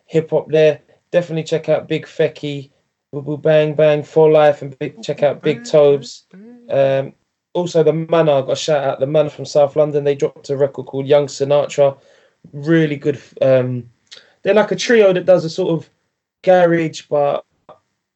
[0.06, 0.82] hip hop there.
[1.12, 2.72] Definitely check out Big Fekky,
[3.12, 6.24] Boo Boo Bang Bang for Life, and big, check out Big Tobz.
[6.70, 7.14] Um,
[7.54, 10.04] also, the Manor, I got a shout out the Manor from South London.
[10.04, 11.98] They dropped a record called Young Sinatra.
[12.52, 13.22] Really good.
[13.42, 13.90] Um,
[14.42, 15.90] they're like a trio that does a sort of
[16.44, 17.46] garage, but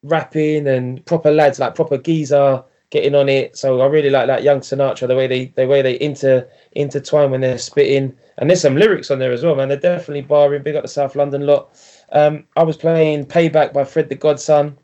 [0.01, 2.63] rapping and proper lads, like proper geezer
[2.95, 3.57] getting on it.
[3.57, 7.29] So I really like that Young Sinatra, the way they the way they inter intertwine
[7.29, 8.15] when they're spitting.
[8.37, 9.67] And there's some lyrics on there as well, man.
[9.67, 10.63] They're definitely barring.
[10.63, 11.77] Big up the South London lot.
[12.13, 14.77] Um, I was playing Payback by Fred the Godson.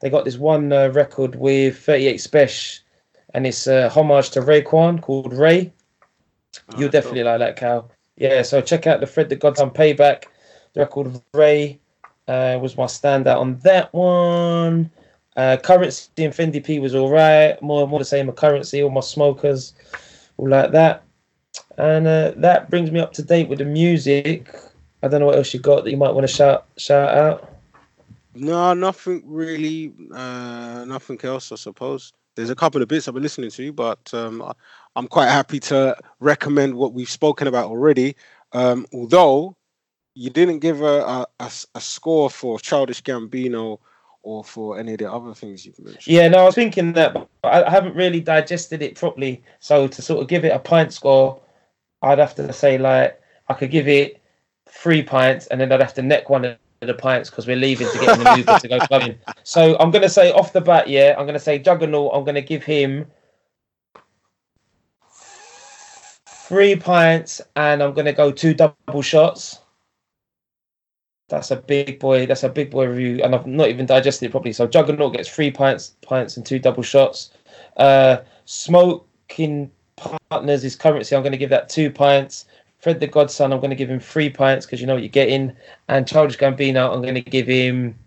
[0.00, 2.84] They got this one uh, record with 38 Special,
[3.32, 5.72] and it's a homage to Raekwon called Ray.
[6.68, 7.90] Ah, You'll definitely like that, Cal.
[8.16, 10.24] Yeah, so check out the Fred the Godson Payback.
[10.74, 11.80] The record of Ray
[12.28, 14.90] uh, was my standout on that one.
[15.36, 17.60] Uh, currency and P was all right.
[17.60, 18.28] More, and more the same.
[18.28, 19.74] of Currency, all my smokers,
[20.36, 21.02] all like that.
[21.76, 24.54] And uh, that brings me up to date with the music.
[25.02, 27.50] I don't know what else you got that you might want to shout shout out.
[28.34, 29.92] No, nothing really.
[30.12, 32.12] Uh, nothing else, I suppose.
[32.36, 34.52] There's a couple of bits I've been listening to, but um,
[34.96, 38.16] I'm quite happy to recommend what we've spoken about already.
[38.52, 39.56] Um, although
[40.14, 43.78] you didn't give a a score for Childish Gambino
[44.24, 46.06] or for any of the other things you've mentioned.
[46.06, 49.42] Yeah, no, I was thinking that, but I haven't really digested it properly.
[49.60, 51.40] So to sort of give it a pint score,
[52.02, 54.20] I'd have to say like I could give it
[54.66, 57.86] three pints, and then I'd have to neck one of the pints because we're leaving
[57.88, 59.18] to get in the mood to go clubbing.
[59.46, 62.12] So I'm gonna say off the bat, yeah, I'm gonna say Juggernaut.
[62.14, 63.06] I'm gonna give him
[66.26, 69.58] three pints, and I'm gonna go two double shots.
[71.28, 72.26] That's a big boy.
[72.26, 74.52] That's a big boy review, and I've not even digested it properly.
[74.52, 77.30] So Juggernaut gets three pints, pints and two double shots.
[77.76, 81.16] Uh, Smoking Partners is currency.
[81.16, 82.44] I'm going to give that two pints.
[82.78, 85.08] Fred the Godson, I'm going to give him three pints because you know what you're
[85.08, 85.56] getting.
[85.88, 87.98] And Childish Gambino, I'm going to give him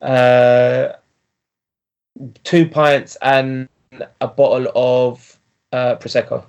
[0.00, 0.94] uh,
[2.42, 3.68] two pints and
[4.20, 5.38] a bottle of
[5.72, 6.44] uh, prosecco.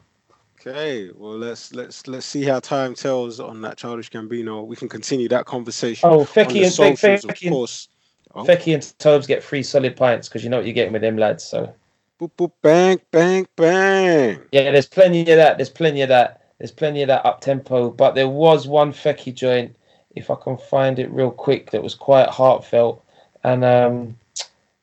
[0.68, 4.66] Okay, well let's let's let's see how time tells on that childish Gambino.
[4.66, 6.10] We can continue that conversation.
[6.10, 7.88] Oh, Fekky and socials, Fekky, of Fekky, course.
[8.34, 8.44] Oh.
[8.44, 11.18] Fekky and Tobz get free solid pints because you know what you're getting with them
[11.18, 11.44] lads.
[11.44, 11.72] So
[12.20, 14.40] Boop, boop, bang, bang, bang.
[14.54, 15.58] yeah, there's plenty of that.
[15.58, 16.42] There's plenty of that.
[16.58, 17.92] There's plenty of that up tempo.
[17.92, 19.76] But there was one Fekky joint,
[20.16, 23.04] if I can find it real quick, that was quite heartfelt,
[23.44, 24.18] and um,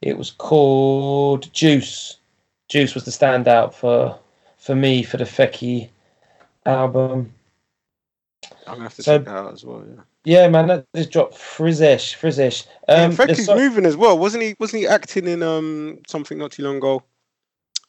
[0.03, 2.19] it was called Juice.
[2.69, 4.19] Juice was the standout for
[4.63, 5.89] for me for the Fekky
[6.65, 7.35] album.
[8.67, 9.85] I'm gonna have to So- check that out as well.
[9.87, 10.03] Yeah.
[10.25, 12.65] Yeah, man, that just dropped Frizesh, Frizesh.
[12.89, 14.55] Um, yeah, so- moving as well, wasn't he?
[14.61, 17.03] Wasn't he acting in um something not too long ago?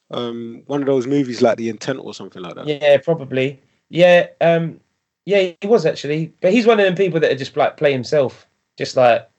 [0.09, 2.67] Um, one of those movies like The Intent or something like that.
[2.67, 3.61] Yeah, probably.
[3.89, 4.79] Yeah, um,
[5.25, 7.91] yeah, he was actually, but he's one of them people that are just like play
[7.91, 8.47] himself,
[8.77, 9.29] just like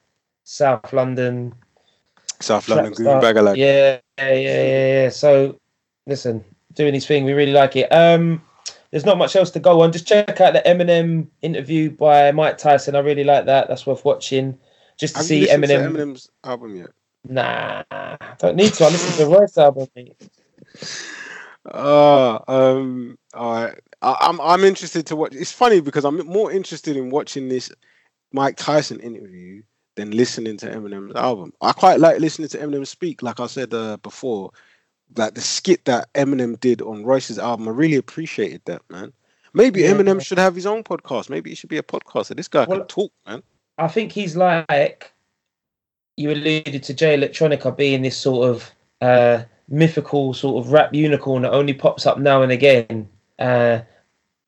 [0.45, 1.53] South London,
[2.39, 2.93] South London.
[2.93, 3.57] Goon Bagger like.
[3.57, 5.09] Yeah, yeah, yeah, yeah.
[5.09, 5.59] So,
[6.07, 6.43] listen,
[6.75, 7.91] doing his thing, we really like it.
[7.91, 8.41] Um,
[8.91, 9.91] there's not much else to go on.
[9.91, 12.95] Just check out the Eminem interview by Mike Tyson.
[12.95, 13.67] I really like that.
[13.67, 14.57] That's worth watching.
[14.97, 15.91] Just to Have see listened to Eminem.
[15.91, 16.89] Eminem's album yet?
[17.27, 17.83] Nah,
[18.37, 18.85] don't need to.
[18.85, 19.87] I listened to Royce album.
[19.95, 20.15] Mate.
[21.65, 23.79] Uh, um, all right.
[24.01, 25.33] I, I'm I'm interested to watch.
[25.35, 27.71] It's funny because I'm more interested in watching this
[28.31, 29.63] Mike Tyson interview
[29.95, 31.51] than listening to Eminem's album.
[31.61, 33.23] I quite like listening to Eminem speak.
[33.23, 34.51] Like I said uh, before,
[35.15, 37.67] like the skit that Eminem did on Royce's album.
[37.67, 39.13] I really appreciated that, man.
[39.53, 39.91] Maybe Yeah.
[39.91, 41.29] Eminem should have his own podcast.
[41.29, 42.35] Maybe he should be a podcaster.
[42.35, 43.43] This guy Well, can talk, man.
[43.77, 45.11] I think he's like
[46.17, 51.43] you alluded to Jay Electronica being this sort of uh, mythical sort of rap unicorn
[51.43, 53.09] that only pops up now and again.
[53.37, 53.79] Uh,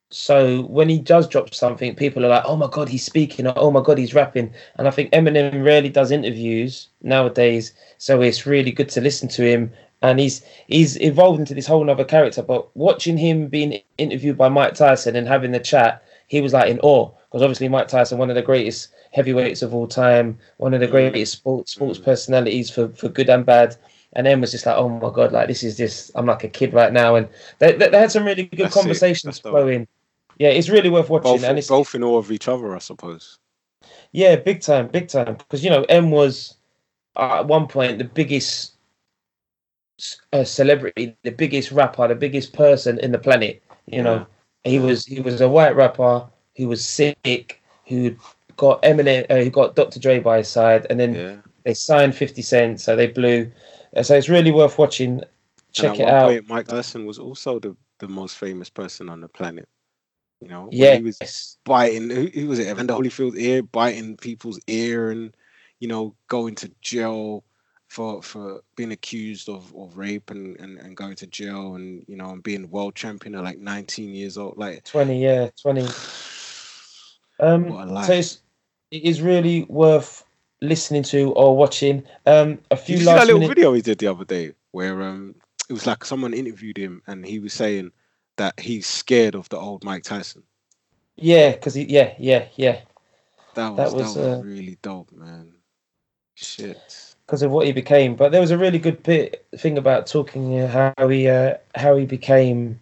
[0.10, 3.54] so when he does drop something, people are like, "Oh my god, he's speaking!" Or,
[3.58, 8.46] "Oh my god, he's rapping!" And I think Eminem rarely does interviews nowadays, so it's
[8.46, 9.74] really good to listen to him.
[10.02, 12.44] And he's he's evolved into this whole other character.
[12.44, 16.70] But watching him being interviewed by Mike Tyson and having the chat, he was like
[16.70, 20.74] in awe because obviously Mike Tyson, one of the greatest heavyweights of all time, one
[20.74, 20.92] of the Mm.
[20.92, 22.04] greatest sports sports Mm.
[22.06, 23.76] personalities for for good and bad.
[24.14, 26.48] And then was just like, oh my god, like this is just I'm like a
[26.50, 27.16] kid right now.
[27.16, 27.28] And
[27.60, 29.88] they, they, they had some really good That's conversations flowing.
[30.38, 31.32] Yeah, it's really worth watching.
[31.34, 33.40] Both, and it's both in awe of each other, I suppose.
[34.12, 35.36] yeah, big time, big time.
[35.36, 36.56] Because you know, M was
[37.16, 38.74] uh, at one point the biggest
[40.34, 43.64] uh, celebrity, the biggest rapper, the biggest person in the planet.
[43.86, 44.28] You know,
[44.64, 48.16] he was he was a white rapper who was sick, who
[48.58, 50.00] got Eminem, uh, who got Dr.
[50.00, 51.38] Dre by his side, and then Yeah.
[51.64, 53.52] they signed Fifty Cent, so they blew.
[53.96, 55.22] Uh, So it's really worth watching.
[55.74, 56.30] Check it out.
[56.30, 59.68] Point, Mike Tyson was also the, the most famous person on the planet.
[60.42, 62.10] You know, yeah, he was biting.
[62.10, 62.68] Who, who was it?
[62.68, 65.36] Evander Holyfield's ear, biting people's ear, and
[65.80, 67.44] you know, going to jail
[67.88, 72.16] for for being accused of, of rape and, and, and going to jail, and you
[72.16, 74.58] know, and being world champion at like 19 years old.
[74.58, 75.88] Like, twenty, yeah, twenty.
[77.40, 78.08] Um, what a life!
[78.08, 78.42] so it's,
[78.90, 80.24] it is really worth
[80.62, 82.04] listening to or watching.
[82.26, 83.56] Um, a Did few you see that last little minute.
[83.56, 85.36] video he did the other day where um
[85.70, 87.92] it was like someone interviewed him and he was saying
[88.38, 90.44] that he's scared of the old Mike Tyson.
[91.16, 92.82] Yeah, because he, yeah, yeah, yeah,
[93.56, 95.54] That was That that was, was, uh, really dope, man.
[96.36, 97.07] Shit.
[97.28, 98.16] Because of what he became.
[98.16, 101.96] But there was a really good bit thing about talking uh, how he uh, how
[101.96, 102.80] he became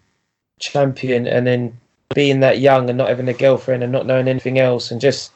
[0.60, 1.78] champion and then
[2.14, 5.32] being that young and not having a girlfriend and not knowing anything else and just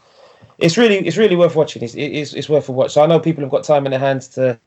[0.60, 1.82] it's really it's really worth watching.
[1.82, 2.92] It's it's, it's worth a watch.
[2.92, 4.60] So I know people have got time in their hands to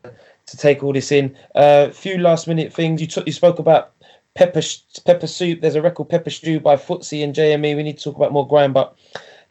[0.47, 1.36] to take all this in.
[1.55, 3.01] A uh, few last minute things.
[3.01, 3.93] You took you spoke about
[4.34, 4.62] pepper
[5.05, 5.61] pepper soup.
[5.61, 7.76] There's a record pepper stew by Footsie and JME.
[7.76, 8.97] We need to talk about more grime, but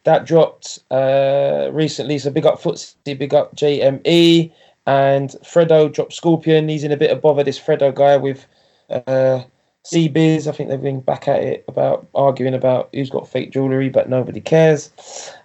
[0.04, 2.18] that dropped uh, recently.
[2.18, 4.52] So big up Footsie, big up JME,
[4.86, 6.68] and Fredo dropped Scorpion.
[6.68, 7.44] He's in a bit of bother.
[7.44, 8.46] This Fredo guy with
[8.90, 9.42] uh,
[9.84, 10.48] C-Biz.
[10.48, 14.08] I think they've been back at it about arguing about who's got fake jewellery, but
[14.08, 14.90] nobody cares.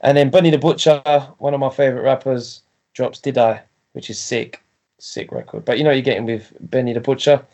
[0.01, 1.01] And then Benny the Butcher,
[1.37, 2.61] one of my favourite rappers,
[2.93, 3.61] drops Did I,
[3.93, 4.63] which is sick,
[4.99, 5.65] sick record.
[5.65, 7.45] But you know you're getting with Benny the Butcher.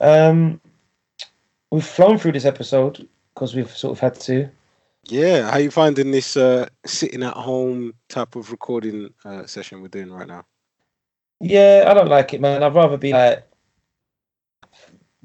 [0.00, 0.60] Um,
[1.70, 4.48] we've flown through this episode because we've sort of had to.
[5.04, 9.88] Yeah, how you finding this uh sitting at home type of recording uh, session we're
[9.88, 10.44] doing right now?
[11.40, 12.62] Yeah, I don't like it, man.
[12.62, 13.44] I'd rather be like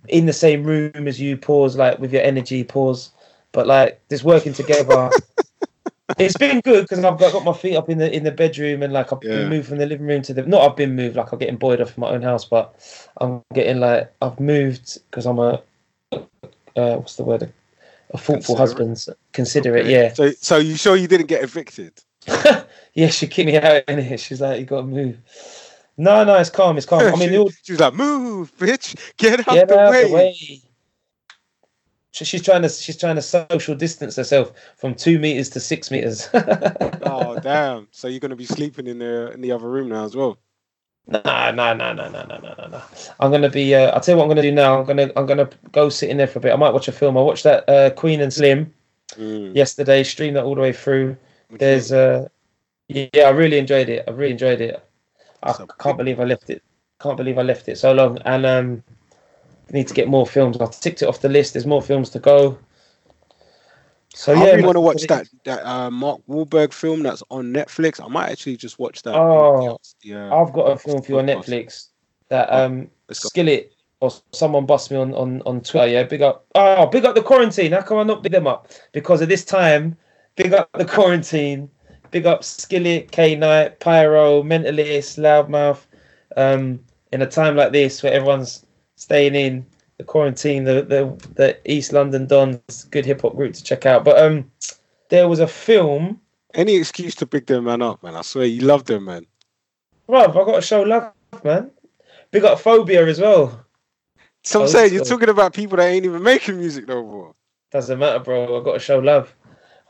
[0.08, 3.12] in the same room as you, pause like with your energy, pause.
[3.52, 5.14] But like just working together.
[6.18, 8.84] it's been good because I've got, got my feet up in the in the bedroom
[8.84, 9.40] and like I've Yeah.
[9.40, 11.58] been moved from the living room to the not I've been moved like I'm getting
[11.58, 12.76] bored off my own house, but
[13.20, 15.62] I'm getting like I've moved because I'm a
[16.12, 17.52] uh, what's the word
[18.12, 18.98] a thoughtful Considerate.
[18.98, 19.18] husband.
[19.34, 20.14] Consider it, yeah.
[20.14, 22.00] So so you sure you didn't get evicted?
[22.94, 24.18] yeah, she kicked me out in here.
[24.18, 25.18] She's like, you got to move.
[25.98, 26.78] No, no, it's calm.
[26.78, 27.02] It's calm.
[27.02, 27.50] I mean, she, all...
[27.64, 30.08] she was like, "Move, bitch, get out, get the, out way.
[30.08, 30.62] the way."
[32.12, 36.30] She's trying to she's trying to social distance herself from two meters to six meters.
[36.34, 37.90] oh damn!
[37.92, 40.38] So you're gonna be sleeping in the in the other room now as well?
[41.08, 42.82] No, no, no, no, no, no, no, no.
[43.20, 43.76] I'm gonna be.
[43.76, 44.80] Uh, I'll tell you what I'm gonna do now.
[44.80, 46.54] I'm gonna I'm gonna go sit in there for a bit.
[46.54, 47.18] I might watch a film.
[47.18, 48.74] I watched that uh, Queen and Slim
[49.12, 49.54] mm.
[49.54, 50.02] yesterday.
[50.04, 51.18] Streamed that all the way through.
[51.52, 52.30] Would There's uh,
[52.88, 54.06] yeah, I really enjoyed it.
[54.08, 54.82] I really enjoyed it.
[55.46, 56.62] I So- can't believe I left it.
[57.02, 58.18] Can't believe I left it so long.
[58.26, 58.84] And um,
[59.72, 60.58] need to get more films.
[60.58, 61.54] I've ticked it off the list.
[61.54, 62.58] There's more films to go.
[64.14, 67.54] So I yeah, really want to watch that that uh, Mark Wahlberg film that's on
[67.54, 68.02] Netflix.
[68.04, 69.14] I might actually just watch that.
[69.14, 69.78] Oh.
[70.04, 70.34] yeah.
[70.34, 71.90] I've got a film for you on Netflix
[72.30, 72.90] that um.
[73.12, 75.88] Skillet or someone bust me on, on, on Twitter.
[75.88, 76.46] Yeah, big up.
[76.56, 77.72] Oh, big up the quarantine.
[77.72, 78.70] How come I not big them up?
[78.92, 79.96] Because of this time,
[80.36, 81.70] big up the quarantine.
[82.16, 85.86] Big up Skillet, K Night, Pyro, Mentalist, Loudmouth.
[86.38, 86.80] Um,
[87.12, 89.66] in a time like this where everyone's staying in
[89.98, 94.06] the quarantine, the the, the East London Dons, good hip hop group to check out.
[94.06, 94.50] But um,
[95.10, 96.22] there was a film.
[96.54, 98.16] Any excuse to big them man up, man.
[98.16, 99.26] I swear you love them, man.
[100.08, 101.12] Rob, I got to show love,
[101.44, 101.70] man.
[102.32, 103.66] Big up Phobia as well.
[104.42, 107.36] So I'm saying you're talking about people that ain't even making music no more.
[107.72, 108.58] Doesn't matter, bro.
[108.58, 109.36] I've got to show love.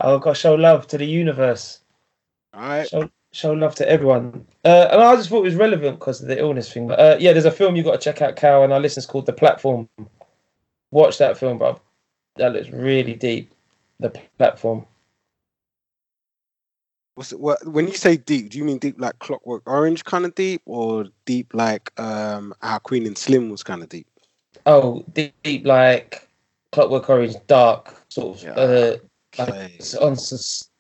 [0.02, 1.82] I've got to show love to the universe.
[2.56, 2.88] All right.
[2.88, 4.46] Show, show love to everyone.
[4.64, 6.88] Uh, and I just thought it was relevant because of the illness thing.
[6.88, 9.06] But uh, yeah, there's a film you got to check out, Cal, and our listeners
[9.06, 9.90] called The Platform.
[10.92, 11.80] Watch that film, bro.
[12.38, 13.52] That looks really deep.
[14.00, 14.86] The Platform.
[17.16, 20.26] What's it, what, when you say deep, do you mean deep like Clockwork Orange kind
[20.26, 24.08] of deep, or deep like um how Queen and Slim was kind of deep?
[24.66, 26.28] Oh, deep, deep like
[26.74, 28.44] Clockwork Orange, dark sort of.
[28.44, 28.52] Yeah.
[28.52, 28.98] Uh,
[29.38, 30.18] like on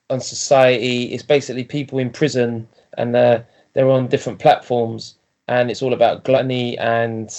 [0.09, 1.05] on society.
[1.13, 3.41] It's basically people in prison, and uh,
[3.73, 5.15] they're on different platforms,
[5.47, 7.29] and it's all about gluttony and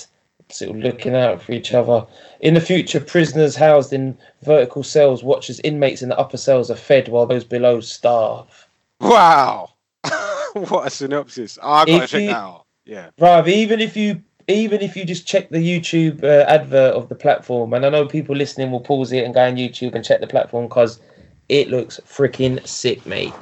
[0.49, 2.07] sort of looking out for each other.
[2.41, 6.71] In the future, prisoners housed in vertical cells watch as inmates in the upper cells
[6.71, 8.69] are fed while those below starve.
[9.01, 9.71] Wow.
[10.53, 11.59] what a synopsis.
[11.61, 12.67] Oh, I gotta check you- that out.
[12.85, 13.11] Yeah.
[13.19, 17.17] Right, even if you even if you just check the YouTube uh, advert of the
[17.17, 20.21] platform, and I know people listening will pause it and go on YouTube and check
[20.21, 21.01] the platform because
[21.49, 23.35] it looks freaking sick, mate.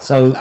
[0.00, 0.34] So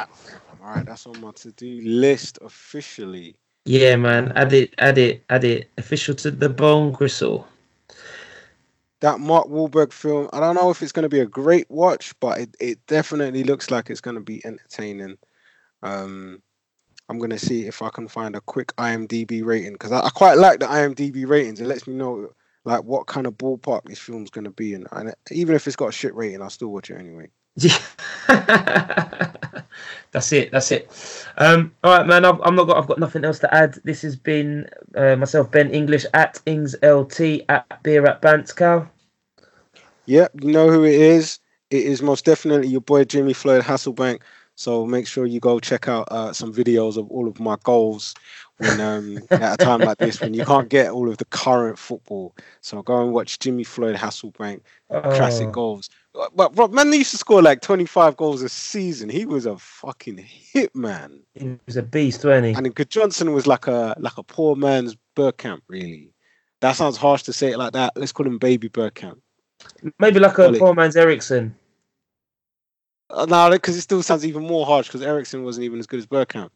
[0.61, 3.35] All right, that's on my to-do list officially.
[3.65, 5.69] yeah, man, add it, add it, add it.
[5.77, 7.47] Official to the bone gristle.
[9.01, 12.13] That Mark Wahlberg film, I don't know if it's going to be a great watch,
[12.19, 15.17] but it, it definitely looks like it's going to be entertaining.
[15.83, 16.41] Um,
[17.07, 20.09] I'm going to see if I can find a quick IMDb rating because I, I
[20.09, 21.61] quite like the IMDb ratings.
[21.61, 22.31] It lets me know
[22.68, 25.78] like what kind of ballpark this film's going to be in, and even if it's
[25.78, 27.30] got a shit rating, I'll still watch it anyway.
[27.55, 27.78] Yeah.
[30.11, 30.51] that's it.
[30.51, 30.91] That's it.
[31.38, 32.26] Um, all right, man.
[32.26, 32.76] I've, I'm not got.
[32.76, 33.80] I've got nothing else to add.
[33.86, 38.86] This has been uh, myself, Ben English at Ings LT at Beer at Bantzcow.
[40.05, 41.39] Yep, you know who it is.
[41.70, 44.20] It is most definitely your boy Jimmy Floyd Hasselbaink.
[44.55, 48.13] So make sure you go check out uh, some videos of all of my goals
[48.57, 51.77] when um, at a time like this when you can't get all of the current
[51.77, 52.35] football.
[52.61, 55.51] So go and watch Jimmy Floyd Hasselbaink classic Oh.
[55.51, 55.89] goals.
[56.35, 59.09] But Rob, man used to score like 25 goals a season.
[59.09, 61.19] He was a fucking hit man.
[61.35, 62.53] He was a beast, wasn't he?
[62.53, 66.11] And Good Johnson was like a like a poor man's Bergkamp, really.
[66.61, 67.93] That sounds harsh to say it like that.
[67.95, 69.19] Let's call him Baby Bergkamp.
[69.99, 71.55] Maybe like a poor man's Ericsson.
[73.09, 75.99] Uh, no, because it still sounds even more harsh because Ericsson wasn't even as good
[75.99, 76.49] as Bergkamp.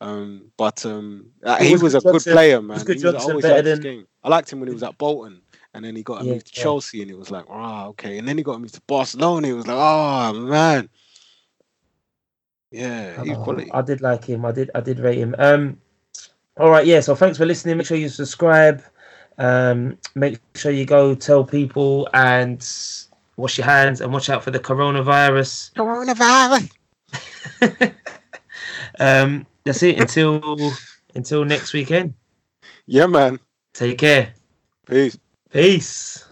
[0.00, 2.78] Um, but um, uh, he was was a Good good player, man.
[2.84, 4.06] Good He was- I Johnson always better liked his than- game.
[4.22, 5.40] I liked him when he was at Bolton,
[5.72, 6.62] and then he got a Yeah, move to yeah.
[6.62, 8.18] Chelsea, and it was like, wow, okay.
[8.18, 9.48] And then he got moved to Barcelona.
[9.48, 10.88] It was like, oh man,
[12.70, 13.56] yeah, he's Oh.
[13.72, 14.44] I did like him.
[14.44, 14.70] I did.
[14.74, 15.34] I did rate him.
[15.38, 15.78] Um.
[16.58, 16.84] All right.
[16.86, 17.00] Yeah.
[17.00, 17.76] So thanks for listening.
[17.78, 18.82] Make sure you subscribe.
[19.38, 19.96] Um.
[20.14, 22.66] Make sure you go tell people and
[23.36, 25.72] wash your hands and watch out for the coronavirus.
[25.74, 26.70] Coronavirus.
[28.98, 29.46] Um.
[29.66, 30.00] That's it.
[30.00, 30.72] Until
[31.16, 32.14] until next weekend.
[32.86, 33.40] Yeah, man.
[33.74, 34.32] Take care.
[34.86, 35.18] Peace.
[35.50, 36.25] Peace.